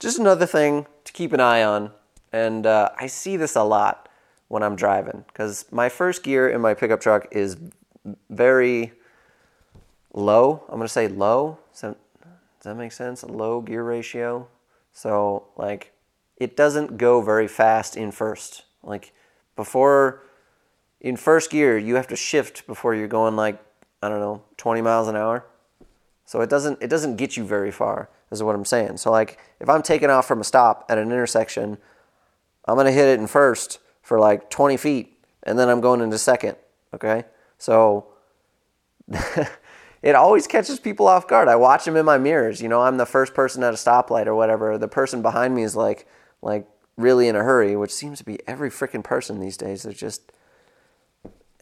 just 0.00 0.18
another 0.18 0.46
thing 0.46 0.86
to 1.04 1.12
keep 1.12 1.32
an 1.32 1.40
eye 1.40 1.62
on 1.62 1.92
and 2.32 2.66
uh, 2.66 2.90
I 2.96 3.06
see 3.06 3.36
this 3.36 3.56
a 3.56 3.62
lot 3.62 4.08
when 4.48 4.62
I'm 4.62 4.76
driving 4.76 5.24
because 5.28 5.66
my 5.70 5.88
first 5.88 6.22
gear 6.22 6.48
in 6.48 6.60
my 6.60 6.74
pickup 6.74 7.00
truck 7.00 7.26
is 7.30 7.56
very 8.30 8.92
low. 10.12 10.62
I'm 10.68 10.76
going 10.76 10.86
to 10.86 10.88
say 10.88 11.08
low. 11.08 11.58
Does 11.80 11.94
that 12.62 12.76
make 12.76 12.92
sense? 12.92 13.22
A 13.22 13.26
low 13.26 13.60
gear 13.60 13.84
ratio. 13.84 14.48
So, 14.92 15.46
like, 15.56 15.92
it 16.36 16.56
doesn't 16.56 16.98
go 16.98 17.20
very 17.20 17.46
fast 17.46 17.96
in 17.96 18.10
first. 18.10 18.64
Like, 18.82 19.12
before, 19.54 20.22
in 21.00 21.16
first 21.16 21.50
gear, 21.50 21.78
you 21.78 21.94
have 21.94 22.08
to 22.08 22.16
shift 22.16 22.66
before 22.66 22.94
you're 22.94 23.06
going, 23.06 23.36
like, 23.36 23.62
I 24.02 24.08
don't 24.08 24.20
know, 24.20 24.42
20 24.56 24.82
miles 24.82 25.06
an 25.06 25.14
hour. 25.14 25.44
So 26.28 26.42
it 26.42 26.50
doesn't 26.50 26.82
it 26.82 26.88
doesn't 26.88 27.16
get 27.16 27.38
you 27.38 27.44
very 27.44 27.70
far. 27.70 28.10
Is 28.30 28.42
what 28.42 28.54
I'm 28.54 28.66
saying. 28.66 28.98
So 28.98 29.10
like 29.10 29.38
if 29.60 29.68
I'm 29.70 29.80
taking 29.80 30.10
off 30.10 30.28
from 30.28 30.42
a 30.42 30.44
stop 30.44 30.84
at 30.90 30.98
an 30.98 31.04
intersection 31.04 31.78
I'm 32.68 32.74
going 32.74 32.86
to 32.86 32.92
hit 32.92 33.08
it 33.08 33.18
in 33.18 33.26
first 33.26 33.78
for 34.02 34.20
like 34.20 34.50
20 34.50 34.76
feet, 34.76 35.24
and 35.42 35.58
then 35.58 35.70
I'm 35.70 35.80
going 35.80 36.02
into 36.02 36.18
second. 36.18 36.56
Okay? 36.94 37.24
So 37.56 38.08
it 40.02 40.14
always 40.14 40.46
catches 40.46 40.78
people 40.78 41.08
off 41.08 41.26
guard. 41.26 41.48
I 41.48 41.56
watch 41.56 41.86
them 41.86 41.96
in 41.96 42.04
my 42.04 42.18
mirrors. 42.18 42.60
You 42.60 42.68
know, 42.68 42.82
I'm 42.82 42.98
the 42.98 43.06
first 43.06 43.32
person 43.32 43.62
at 43.64 43.72
a 43.72 43.76
stoplight 43.76 44.26
or 44.26 44.34
whatever. 44.34 44.76
The 44.76 44.86
person 44.86 45.22
behind 45.22 45.54
me 45.54 45.62
is 45.62 45.74
like, 45.74 46.06
like 46.42 46.68
really 46.98 47.26
in 47.26 47.36
a 47.36 47.42
hurry, 47.42 47.74
which 47.74 47.92
seems 47.92 48.18
to 48.18 48.24
be 48.24 48.38
every 48.46 48.70
freaking 48.70 49.02
person 49.02 49.40
these 49.40 49.56
days. 49.56 49.84
They're 49.84 49.92
just 49.94 50.30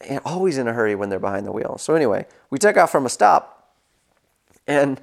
eh, 0.01 0.19
always 0.25 0.57
in 0.57 0.67
a 0.67 0.73
hurry 0.73 0.93
when 0.93 1.07
they're 1.07 1.19
behind 1.19 1.45
the 1.45 1.53
wheel. 1.53 1.77
So 1.77 1.95
anyway, 1.95 2.25
we 2.49 2.57
took 2.57 2.75
off 2.75 2.91
from 2.91 3.05
a 3.05 3.09
stop, 3.09 3.73
and 4.67 4.99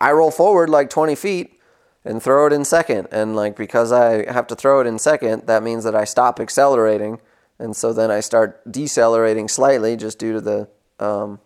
I 0.00 0.12
roll 0.12 0.30
forward 0.30 0.70
like 0.70 0.88
20 0.88 1.16
feet, 1.16 1.58
and 2.04 2.22
throw 2.22 2.46
it 2.46 2.52
in 2.52 2.64
second. 2.64 3.08
And 3.10 3.36
like 3.36 3.56
because 3.56 3.92
I 3.92 4.30
have 4.30 4.46
to 4.48 4.56
throw 4.56 4.80
it 4.80 4.86
in 4.86 4.98
second, 4.98 5.46
that 5.46 5.62
means 5.62 5.84
that 5.84 5.94
I 5.94 6.04
stop 6.04 6.40
accelerating, 6.40 7.20
and 7.58 7.76
so 7.76 7.92
then 7.92 8.10
I 8.10 8.20
start 8.20 8.60
decelerating 8.70 9.48
slightly 9.48 9.96
just 9.96 10.18
due 10.18 10.32
to 10.34 10.40
the 10.40 10.68
um, 10.98 11.40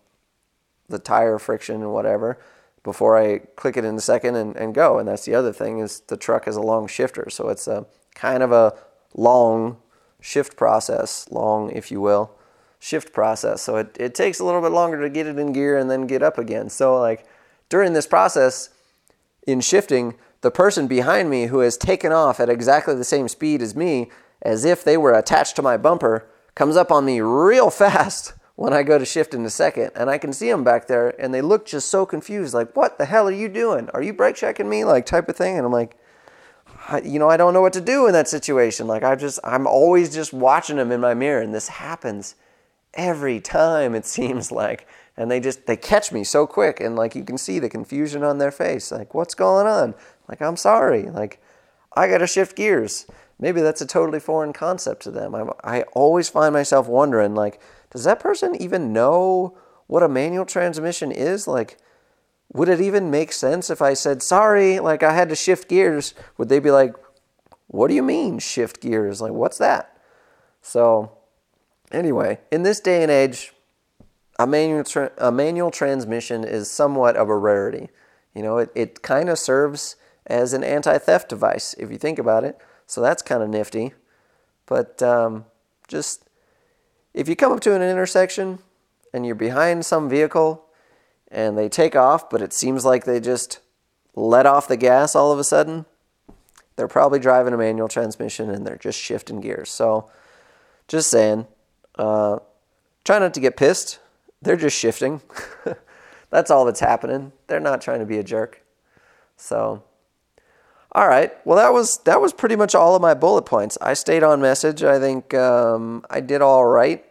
the 0.88 0.98
tire 0.98 1.38
friction 1.38 1.82
and 1.82 1.92
whatever 1.92 2.38
before 2.82 3.18
I 3.18 3.38
click 3.56 3.76
it 3.76 3.84
in 3.84 3.98
second 3.98 4.36
and, 4.36 4.56
and 4.56 4.72
go. 4.72 4.98
And 4.98 5.08
that's 5.08 5.24
the 5.24 5.34
other 5.34 5.52
thing 5.52 5.80
is 5.80 6.00
the 6.06 6.16
truck 6.16 6.44
has 6.44 6.56
a 6.56 6.62
long 6.62 6.86
shifter, 6.86 7.28
so 7.30 7.48
it's 7.48 7.66
a 7.66 7.86
kind 8.14 8.42
of 8.42 8.52
a 8.52 8.74
long 9.14 9.78
shift 10.20 10.56
process, 10.56 11.26
long 11.30 11.70
if 11.70 11.90
you 11.90 12.00
will, 12.00 12.30
shift 12.78 13.12
process. 13.12 13.62
So 13.62 13.76
it, 13.76 13.96
it 13.98 14.14
takes 14.14 14.38
a 14.38 14.44
little 14.44 14.62
bit 14.62 14.70
longer 14.70 15.00
to 15.02 15.10
get 15.10 15.26
it 15.26 15.38
in 15.38 15.52
gear 15.52 15.76
and 15.76 15.90
then 15.90 16.06
get 16.06 16.22
up 16.22 16.38
again. 16.38 16.70
So 16.70 16.98
like 16.98 17.26
during 17.68 17.92
this 17.92 18.06
process 18.06 18.70
in 19.46 19.60
shifting, 19.60 20.14
the 20.40 20.50
person 20.50 20.86
behind 20.86 21.30
me 21.30 21.46
who 21.46 21.60
has 21.60 21.76
taken 21.76 22.12
off 22.12 22.40
at 22.40 22.48
exactly 22.48 22.94
the 22.94 23.04
same 23.04 23.28
speed 23.28 23.62
as 23.62 23.74
me, 23.74 24.10
as 24.42 24.64
if 24.64 24.84
they 24.84 24.96
were 24.96 25.14
attached 25.14 25.56
to 25.56 25.62
my 25.62 25.76
bumper, 25.76 26.28
comes 26.54 26.76
up 26.76 26.90
on 26.90 27.04
me 27.04 27.20
real 27.20 27.70
fast 27.82 28.34
when 28.56 28.72
I 28.72 28.82
go 28.82 28.98
to 28.98 29.04
shift 29.04 29.34
into 29.34 29.50
second. 29.50 29.92
And 29.94 30.10
I 30.10 30.18
can 30.18 30.32
see 30.32 30.50
them 30.50 30.64
back 30.64 30.86
there 30.86 31.20
and 31.20 31.32
they 31.32 31.42
look 31.42 31.66
just 31.66 31.88
so 31.88 32.06
confused, 32.06 32.54
like, 32.54 32.74
what 32.76 32.98
the 32.98 33.04
hell 33.04 33.28
are 33.28 33.32
you 33.32 33.48
doing? 33.48 33.88
Are 33.90 34.02
you 34.02 34.12
brake 34.12 34.36
checking 34.36 34.68
me? 34.68 34.84
Like, 34.84 35.06
type 35.06 35.28
of 35.28 35.36
thing. 35.36 35.56
And 35.56 35.66
I'm 35.66 35.72
like, 35.72 35.96
you 37.04 37.18
know, 37.18 37.28
I 37.28 37.36
don't 37.36 37.52
know 37.52 37.60
what 37.60 37.72
to 37.74 37.80
do 37.80 38.06
in 38.06 38.12
that 38.12 38.28
situation. 38.28 38.86
Like, 38.86 39.02
I 39.02 39.14
just, 39.16 39.38
I'm 39.44 39.66
always 39.66 40.14
just 40.14 40.32
watching 40.32 40.76
them 40.76 40.92
in 40.92 41.00
my 41.00 41.14
mirror. 41.14 41.42
And 41.42 41.54
this 41.54 41.68
happens 41.68 42.34
every 42.94 43.40
time, 43.40 43.94
it 43.94 44.06
seems 44.06 44.50
like. 44.50 44.86
And 45.18 45.30
they 45.30 45.40
just, 45.40 45.66
they 45.66 45.76
catch 45.76 46.12
me 46.12 46.24
so 46.24 46.46
quick. 46.46 46.80
And 46.80 46.94
like, 46.94 47.14
you 47.14 47.24
can 47.24 47.38
see 47.38 47.58
the 47.58 47.68
confusion 47.68 48.22
on 48.22 48.38
their 48.38 48.50
face. 48.50 48.92
Like, 48.92 49.14
what's 49.14 49.34
going 49.34 49.66
on? 49.66 49.94
Like, 50.28 50.42
I'm 50.42 50.56
sorry. 50.56 51.04
Like, 51.04 51.40
I 51.94 52.08
got 52.08 52.18
to 52.18 52.26
shift 52.26 52.56
gears. 52.56 53.06
Maybe 53.38 53.60
that's 53.60 53.80
a 53.80 53.86
totally 53.86 54.20
foreign 54.20 54.52
concept 54.52 55.02
to 55.02 55.10
them. 55.10 55.34
I, 55.34 55.44
I 55.62 55.82
always 55.92 56.28
find 56.28 56.52
myself 56.52 56.88
wondering, 56.88 57.34
like, 57.34 57.60
does 57.90 58.04
that 58.04 58.20
person 58.20 58.60
even 58.60 58.92
know 58.92 59.56
what 59.86 60.02
a 60.02 60.08
manual 60.08 60.46
transmission 60.46 61.12
is? 61.12 61.46
Like, 61.46 61.78
would 62.52 62.68
it 62.68 62.80
even 62.80 63.10
make 63.10 63.32
sense 63.32 63.70
if 63.70 63.82
I 63.82 63.94
said, 63.94 64.22
sorry, 64.22 64.78
like 64.78 65.02
I 65.02 65.12
had 65.12 65.28
to 65.28 65.36
shift 65.36 65.68
gears? 65.68 66.14
Would 66.38 66.48
they 66.48 66.60
be 66.60 66.70
like, 66.70 66.94
what 67.66 67.88
do 67.88 67.94
you 67.94 68.02
mean 68.02 68.38
shift 68.38 68.80
gears? 68.80 69.20
Like, 69.20 69.32
what's 69.32 69.58
that? 69.58 70.00
So, 70.62 71.12
anyway, 71.92 72.38
in 72.50 72.62
this 72.62 72.80
day 72.80 73.02
and 73.02 73.10
age, 73.10 73.52
a 74.38 74.46
manual, 74.46 74.84
tra- 74.84 75.12
a 75.18 75.32
manual 75.32 75.70
transmission 75.70 76.44
is 76.44 76.70
somewhat 76.70 77.16
of 77.16 77.28
a 77.28 77.36
rarity. 77.36 77.88
You 78.34 78.42
know, 78.42 78.58
it, 78.58 78.70
it 78.74 79.02
kind 79.02 79.28
of 79.28 79.38
serves 79.38 79.96
as 80.26 80.52
an 80.52 80.64
anti 80.64 80.98
theft 80.98 81.28
device 81.28 81.74
if 81.78 81.90
you 81.90 81.98
think 81.98 82.18
about 82.18 82.44
it. 82.44 82.58
So 82.86 83.00
that's 83.00 83.22
kind 83.22 83.42
of 83.42 83.48
nifty. 83.48 83.94
But 84.66 85.02
um, 85.02 85.44
just 85.88 86.28
if 87.14 87.28
you 87.28 87.36
come 87.36 87.52
up 87.52 87.60
to 87.60 87.74
an 87.74 87.82
intersection 87.82 88.58
and 89.12 89.24
you're 89.24 89.34
behind 89.34 89.86
some 89.86 90.08
vehicle 90.08 90.64
and 91.30 91.56
they 91.56 91.68
take 91.68 91.96
off, 91.96 92.28
but 92.28 92.42
it 92.42 92.52
seems 92.52 92.84
like 92.84 93.04
they 93.04 93.20
just 93.20 93.60
let 94.14 94.46
off 94.46 94.68
the 94.68 94.76
gas 94.76 95.14
all 95.14 95.32
of 95.32 95.38
a 95.38 95.44
sudden, 95.44 95.86
they're 96.76 96.88
probably 96.88 97.18
driving 97.18 97.54
a 97.54 97.56
manual 97.56 97.88
transmission 97.88 98.50
and 98.50 98.66
they're 98.66 98.76
just 98.76 98.98
shifting 98.98 99.40
gears. 99.40 99.70
So 99.70 100.10
just 100.88 101.10
saying, 101.10 101.46
uh, 101.96 102.38
try 103.04 103.18
not 103.18 103.34
to 103.34 103.40
get 103.40 103.56
pissed. 103.56 103.98
They're 104.42 104.56
just 104.56 104.78
shifting. 104.78 105.22
that's 106.30 106.50
all 106.50 106.64
that's 106.64 106.80
happening. 106.80 107.32
They're 107.46 107.60
not 107.60 107.80
trying 107.80 108.00
to 108.00 108.06
be 108.06 108.18
a 108.18 108.22
jerk. 108.22 108.62
So 109.36 109.82
all 110.96 111.06
right. 111.06 111.30
Well, 111.44 111.58
that 111.58 111.74
was 111.74 111.98
that 112.04 112.22
was 112.22 112.32
pretty 112.32 112.56
much 112.56 112.74
all 112.74 112.96
of 112.96 113.02
my 113.02 113.12
bullet 113.12 113.42
points. 113.42 113.76
I 113.82 113.92
stayed 113.92 114.22
on 114.22 114.40
message. 114.40 114.82
I 114.82 114.98
think 114.98 115.34
um, 115.34 116.06
I 116.08 116.20
did 116.20 116.40
all 116.40 116.64
right 116.64 117.04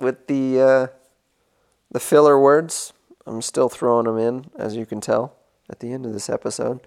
with 0.00 0.28
the 0.28 0.60
uh, 0.60 0.86
the 1.90 2.00
filler 2.00 2.40
words. 2.40 2.94
I'm 3.26 3.42
still 3.42 3.68
throwing 3.68 4.06
them 4.06 4.16
in, 4.16 4.46
as 4.56 4.76
you 4.76 4.86
can 4.86 5.02
tell, 5.02 5.36
at 5.68 5.80
the 5.80 5.92
end 5.92 6.06
of 6.06 6.14
this 6.14 6.30
episode. 6.30 6.80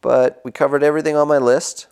But 0.00 0.40
we 0.44 0.52
covered 0.52 0.84
everything 0.84 1.16
on 1.16 1.26
my 1.26 1.38
list. 1.38 1.88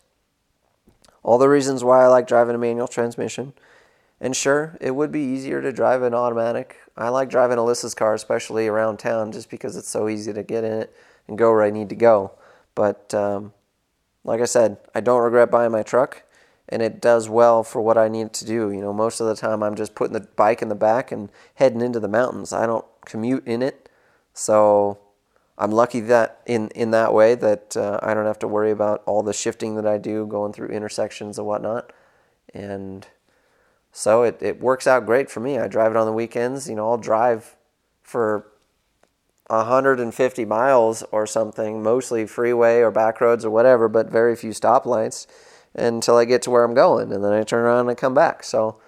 All 1.21 1.37
the 1.37 1.49
reasons 1.49 1.83
why 1.83 2.05
I 2.05 2.07
like 2.07 2.25
driving 2.25 2.55
a 2.55 2.59
manual 2.59 2.87
transmission. 2.87 3.51
And 4.21 4.33
sure, 4.33 4.77
it 4.79 4.91
would 4.91 5.11
be 5.11 5.19
easier 5.19 5.61
to 5.61 5.73
drive 5.73 6.03
an 6.03 6.13
automatic. 6.13 6.77
I 6.95 7.09
like 7.09 7.29
driving 7.29 7.57
Alyssa's 7.57 7.93
car, 7.93 8.13
especially 8.13 8.69
around 8.69 8.99
town, 8.99 9.33
just 9.33 9.49
because 9.49 9.75
it's 9.75 9.89
so 9.89 10.07
easy 10.07 10.31
to 10.31 10.41
get 10.41 10.63
in 10.63 10.71
it 10.71 10.95
and 11.27 11.37
go 11.37 11.51
where 11.51 11.63
I 11.63 11.69
need 11.69 11.89
to 11.89 11.95
go. 11.95 12.31
But 12.75 13.13
um, 13.13 13.51
like 14.23 14.41
I 14.41 14.45
said, 14.45 14.77
I 14.95 15.01
don't 15.01 15.21
regret 15.21 15.51
buying 15.51 15.71
my 15.71 15.83
truck 15.83 16.23
and 16.69 16.81
it 16.81 17.01
does 17.01 17.29
well 17.29 17.63
for 17.63 17.81
what 17.81 17.97
I 17.97 18.07
need 18.07 18.33
to 18.33 18.45
do. 18.45 18.71
You 18.71 18.81
know, 18.81 18.93
most 18.93 19.19
of 19.19 19.27
the 19.27 19.35
time 19.35 19.61
I'm 19.61 19.75
just 19.75 19.95
putting 19.95 20.13
the 20.13 20.27
bike 20.35 20.61
in 20.61 20.69
the 20.69 20.75
back 20.75 21.11
and 21.11 21.29
heading 21.55 21.81
into 21.81 21.99
the 21.99 22.07
mountains. 22.07 22.53
I 22.53 22.65
don't 22.65 22.85
commute 23.05 23.45
in 23.45 23.61
it. 23.61 23.89
So 24.33 24.97
I'm 25.57 25.71
lucky 25.71 25.99
that 26.01 26.41
in, 26.45 26.69
in 26.69 26.91
that 26.91 27.13
way 27.13 27.35
that 27.35 27.75
uh, 27.75 27.99
I 28.01 28.13
don't 28.13 28.25
have 28.25 28.39
to 28.39 28.47
worry 28.47 28.71
about 28.71 29.03
all 29.05 29.23
the 29.23 29.33
shifting 29.33 29.75
that 29.75 29.85
I 29.85 29.97
do 29.97 30.25
going 30.25 30.53
through 30.53 30.69
intersections 30.69 31.37
and 31.37 31.45
whatnot. 31.45 31.91
And 32.53 33.05
so 33.91 34.23
it, 34.23 34.41
it 34.41 34.59
works 34.59 34.87
out 34.87 35.05
great 35.05 35.29
for 35.29 35.41
me. 35.41 35.59
I 35.59 35.67
drive 35.67 35.91
it 35.91 35.97
on 35.97 36.07
the 36.07 36.13
weekends. 36.13 36.69
You 36.69 36.75
know, 36.75 36.89
I'll 36.89 36.97
drive 36.97 37.55
for 38.01 38.47
150 39.57 40.45
miles 40.45 41.03
or 41.11 41.25
something, 41.27 41.83
mostly 41.83 42.25
freeway 42.25 42.79
or 42.79 42.91
back 42.91 43.21
roads 43.21 43.45
or 43.45 43.49
whatever, 43.49 43.87
but 43.87 44.09
very 44.09 44.35
few 44.35 44.51
stoplights 44.51 45.27
until 45.75 46.17
I 46.17 46.25
get 46.25 46.41
to 46.43 46.51
where 46.51 46.63
I'm 46.63 46.73
going, 46.73 47.11
and 47.11 47.23
then 47.23 47.33
I 47.33 47.43
turn 47.43 47.65
around 47.65 47.89
and 47.89 47.97
come 47.97 48.13
back. 48.13 48.43
So 48.43 48.79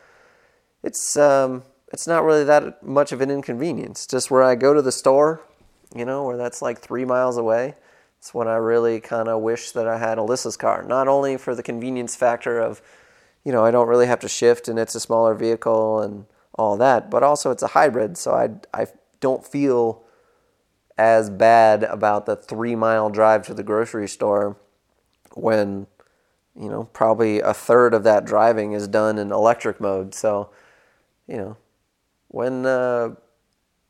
it's 0.83 1.17
um, 1.17 1.63
it's 1.91 2.07
not 2.07 2.23
really 2.23 2.43
that 2.43 2.83
much 2.83 3.11
of 3.11 3.21
an 3.21 3.31
inconvenience. 3.31 4.05
Just 4.05 4.29
where 4.29 4.43
I 4.43 4.55
go 4.55 4.73
to 4.73 4.81
the 4.81 4.91
store, 4.91 5.41
you 5.95 6.05
know, 6.05 6.25
where 6.25 6.37
that's 6.37 6.61
like 6.61 6.79
three 6.79 7.05
miles 7.05 7.37
away. 7.37 7.75
It's 8.19 8.33
when 8.33 8.47
I 8.47 8.55
really 8.55 8.99
kind 8.99 9.27
of 9.27 9.41
wish 9.41 9.71
that 9.71 9.87
I 9.87 9.97
had 9.97 10.17
Alyssa's 10.17 10.57
car. 10.57 10.83
Not 10.83 11.07
only 11.07 11.37
for 11.37 11.53
the 11.53 11.63
convenience 11.63 12.15
factor 12.15 12.59
of, 12.59 12.81
you 13.43 13.51
know, 13.51 13.63
I 13.63 13.71
don't 13.71 13.87
really 13.87 14.07
have 14.07 14.19
to 14.21 14.29
shift 14.29 14.67
and 14.67 14.79
it's 14.79 14.95
a 14.95 14.99
smaller 14.99 15.35
vehicle 15.35 16.01
and 16.01 16.25
all 16.55 16.77
that, 16.77 17.11
but 17.11 17.21
also 17.21 17.51
it's 17.51 17.61
a 17.63 17.67
hybrid, 17.67 18.17
so 18.17 18.33
I 18.33 18.49
I 18.73 18.87
don't 19.19 19.45
feel 19.45 20.04
as 20.97 21.29
bad 21.29 21.83
about 21.83 22.25
the 22.25 22.35
three 22.35 22.75
mile 22.75 23.09
drive 23.09 23.45
to 23.47 23.53
the 23.53 23.63
grocery 23.63 24.07
store 24.07 24.57
when 25.33 25.87
you 26.59 26.69
know 26.69 26.85
probably 26.93 27.39
a 27.39 27.53
third 27.53 27.93
of 27.93 28.03
that 28.03 28.25
driving 28.25 28.71
is 28.71 28.87
done 28.87 29.17
in 29.17 29.31
electric 29.31 29.79
mode. 29.81 30.13
So 30.13 30.49
you 31.27 31.37
know 31.37 31.57
when 32.27 32.65
uh, 32.65 33.15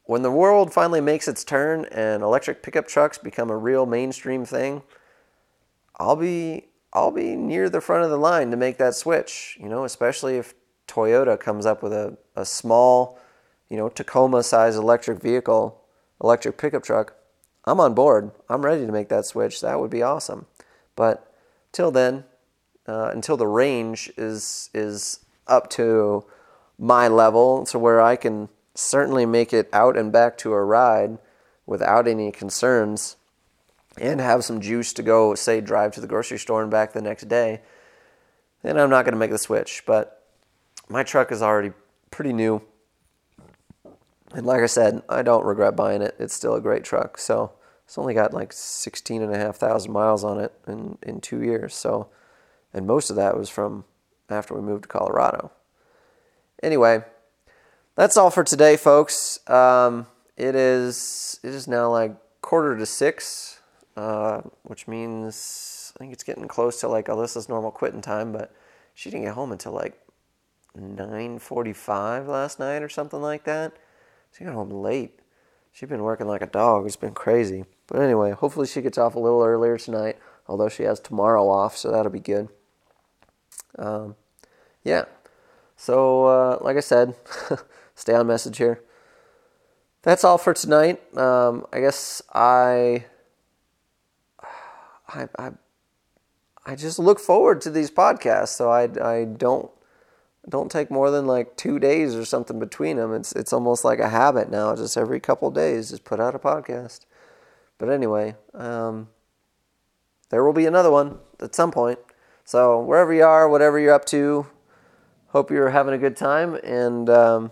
when 0.05 0.21
the 0.21 0.31
world 0.31 0.71
finally 0.73 1.01
makes 1.01 1.27
its 1.27 1.43
turn 1.43 1.85
and 1.91 2.21
electric 2.21 2.61
pickup 2.61 2.87
trucks 2.87 3.17
become 3.17 3.49
a 3.49 3.57
real 3.57 3.85
mainstream 3.85 4.45
thing 4.45 4.81
i'll 5.97 6.15
be 6.15 6.65
i'll 6.93 7.11
be 7.11 7.35
near 7.35 7.69
the 7.69 7.81
front 7.81 8.03
of 8.03 8.09
the 8.09 8.17
line 8.17 8.51
to 8.51 8.57
make 8.57 8.77
that 8.77 8.95
switch 8.95 9.57
you 9.59 9.67
know 9.67 9.83
especially 9.83 10.37
if 10.37 10.53
toyota 10.87 11.39
comes 11.39 11.65
up 11.65 11.81
with 11.81 11.91
a, 11.93 12.17
a 12.35 12.45
small 12.45 13.19
you 13.69 13.77
know 13.77 13.89
tacoma 13.89 14.43
size 14.43 14.75
electric 14.75 15.21
vehicle 15.21 15.81
electric 16.21 16.57
pickup 16.57 16.83
truck, 16.83 17.15
I'm 17.65 17.79
on 17.79 17.93
board. 17.93 18.31
I'm 18.49 18.63
ready 18.63 18.85
to 18.85 18.91
make 18.91 19.09
that 19.09 19.25
switch. 19.25 19.61
That 19.61 19.79
would 19.79 19.89
be 19.89 20.03
awesome. 20.03 20.45
But 20.95 21.31
till 21.71 21.91
then, 21.91 22.25
uh, 22.87 23.09
until 23.13 23.37
the 23.37 23.47
range 23.47 24.11
is 24.17 24.69
is 24.73 25.19
up 25.47 25.69
to 25.71 26.25
my 26.77 27.07
level, 27.07 27.65
to 27.65 27.79
where 27.79 28.01
I 28.01 28.15
can 28.15 28.49
certainly 28.73 29.25
make 29.25 29.53
it 29.53 29.69
out 29.71 29.97
and 29.97 30.11
back 30.11 30.37
to 30.39 30.53
a 30.53 30.63
ride 30.63 31.17
without 31.65 32.07
any 32.07 32.31
concerns, 32.31 33.15
and 33.97 34.19
have 34.19 34.43
some 34.43 34.59
juice 34.59 34.93
to 34.93 35.01
go, 35.01 35.33
say, 35.35 35.61
drive 35.61 35.93
to 35.93 36.01
the 36.01 36.07
grocery 36.07 36.37
store 36.37 36.61
and 36.61 36.69
back 36.69 36.93
the 36.93 37.01
next 37.01 37.27
day, 37.27 37.61
then 38.61 38.77
I'm 38.77 38.89
not 38.89 39.05
going 39.05 39.13
to 39.13 39.19
make 39.19 39.31
the 39.31 39.37
switch. 39.37 39.83
But 39.85 40.21
my 40.89 41.03
truck 41.03 41.31
is 41.31 41.41
already 41.41 41.71
pretty 42.11 42.33
new. 42.33 42.61
And 44.35 44.45
like 44.45 44.61
I 44.61 44.65
said, 44.65 45.01
I 45.07 45.21
don't 45.21 45.45
regret 45.45 45.77
buying 45.77 46.01
it. 46.01 46.13
It's 46.19 46.33
still 46.33 46.55
a 46.55 46.61
great 46.61 46.83
truck. 46.83 47.17
So 47.17 47.53
it's 47.85 47.97
only 47.97 48.13
got 48.13 48.33
like 48.33 48.51
16 48.51 49.21
and 49.21 49.33
a 49.33 49.37
half 49.37 49.55
thousand 49.55 49.93
miles 49.93 50.25
on 50.25 50.41
it 50.41 50.51
in, 50.67 50.97
in 51.01 51.21
two 51.21 51.41
years. 51.41 51.73
So, 51.73 52.09
and 52.73 52.85
most 52.85 53.09
of 53.09 53.15
that 53.15 53.37
was 53.37 53.49
from 53.49 53.85
after 54.29 54.53
we 54.53 54.59
moved 54.59 54.83
to 54.83 54.89
Colorado. 54.89 55.51
Anyway, 56.61 57.03
that's 57.95 58.17
all 58.17 58.29
for 58.29 58.43
today, 58.43 58.75
folks. 58.75 59.39
Um, 59.49 60.07
it 60.35 60.53
is 60.53 61.39
it 61.41 61.53
is 61.53 61.65
now 61.65 61.89
like 61.89 62.17
quarter 62.41 62.77
to 62.77 62.85
six, 62.85 63.61
uh, 63.95 64.41
which 64.63 64.85
means 64.85 65.93
I 65.95 65.99
think 65.99 66.11
it's 66.11 66.23
getting 66.23 66.49
close 66.49 66.81
to 66.81 66.89
like 66.89 67.05
Alyssa's 67.05 67.47
normal 67.47 67.71
quitting 67.71 68.01
time, 68.01 68.33
but 68.33 68.53
she 68.93 69.09
didn't 69.09 69.25
get 69.25 69.35
home 69.35 69.53
until 69.53 69.71
like 69.71 69.97
9:45 70.77 72.27
last 72.27 72.59
night 72.59 72.83
or 72.83 72.89
something 72.89 73.21
like 73.21 73.45
that. 73.45 73.71
She 74.37 74.43
got 74.43 74.53
home 74.53 74.69
late. 74.69 75.19
She's 75.71 75.87
been 75.87 76.03
working 76.03 76.27
like 76.27 76.41
a 76.41 76.47
dog. 76.47 76.85
It's 76.85 76.95
been 76.95 77.13
crazy. 77.13 77.65
But 77.87 78.01
anyway, 78.01 78.31
hopefully 78.31 78.67
she 78.67 78.81
gets 78.81 78.97
off 78.97 79.15
a 79.15 79.19
little 79.19 79.43
earlier 79.43 79.77
tonight, 79.77 80.17
although 80.47 80.69
she 80.69 80.83
has 80.83 80.99
tomorrow 80.99 81.47
off, 81.47 81.77
so 81.77 81.91
that'll 81.91 82.11
be 82.11 82.19
good. 82.19 82.49
Um, 83.77 84.15
yeah. 84.83 85.05
So, 85.77 86.25
uh, 86.25 86.57
like 86.61 86.77
I 86.77 86.81
said, 86.81 87.15
stay 87.95 88.13
on 88.13 88.27
message 88.27 88.57
here. 88.57 88.81
That's 90.01 90.23
all 90.23 90.37
for 90.37 90.53
tonight. 90.53 91.01
Um, 91.17 91.65
I 91.71 91.79
guess 91.79 92.21
I, 92.33 93.05
I, 95.07 95.27
I, 95.37 95.51
I 96.65 96.75
just 96.75 96.99
look 96.99 97.19
forward 97.19 97.61
to 97.61 97.69
these 97.69 97.91
podcasts, 97.91 98.49
so 98.49 98.69
I, 98.69 98.89
I 99.01 99.25
don't 99.25 99.71
don't 100.47 100.71
take 100.71 100.91
more 100.91 101.11
than 101.11 101.25
like 101.25 101.57
two 101.57 101.79
days 101.79 102.15
or 102.15 102.25
something 102.25 102.59
between 102.59 102.97
them. 102.97 103.13
It's 103.13 103.31
it's 103.33 103.53
almost 103.53 103.83
like 103.83 103.99
a 103.99 104.09
habit 104.09 104.49
now. 104.49 104.75
Just 104.75 104.97
every 104.97 105.19
couple 105.19 105.49
days, 105.51 105.89
just 105.89 106.03
put 106.03 106.19
out 106.19 106.35
a 106.35 106.39
podcast. 106.39 107.01
But 107.77 107.89
anyway, 107.89 108.35
um, 108.53 109.09
there 110.29 110.43
will 110.43 110.53
be 110.53 110.65
another 110.65 110.91
one 110.91 111.19
at 111.41 111.55
some 111.55 111.71
point. 111.71 111.99
So 112.43 112.79
wherever 112.79 113.13
you 113.13 113.23
are, 113.23 113.49
whatever 113.49 113.79
you're 113.79 113.93
up 113.93 114.05
to, 114.05 114.47
hope 115.29 115.49
you're 115.49 115.71
having 115.71 115.93
a 115.93 115.97
good 115.97 116.15
time. 116.15 116.55
And 116.63 117.09
um, 117.09 117.51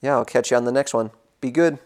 yeah, 0.00 0.14
I'll 0.14 0.24
catch 0.24 0.50
you 0.50 0.56
on 0.56 0.64
the 0.64 0.72
next 0.72 0.94
one. 0.94 1.10
Be 1.40 1.50
good. 1.50 1.78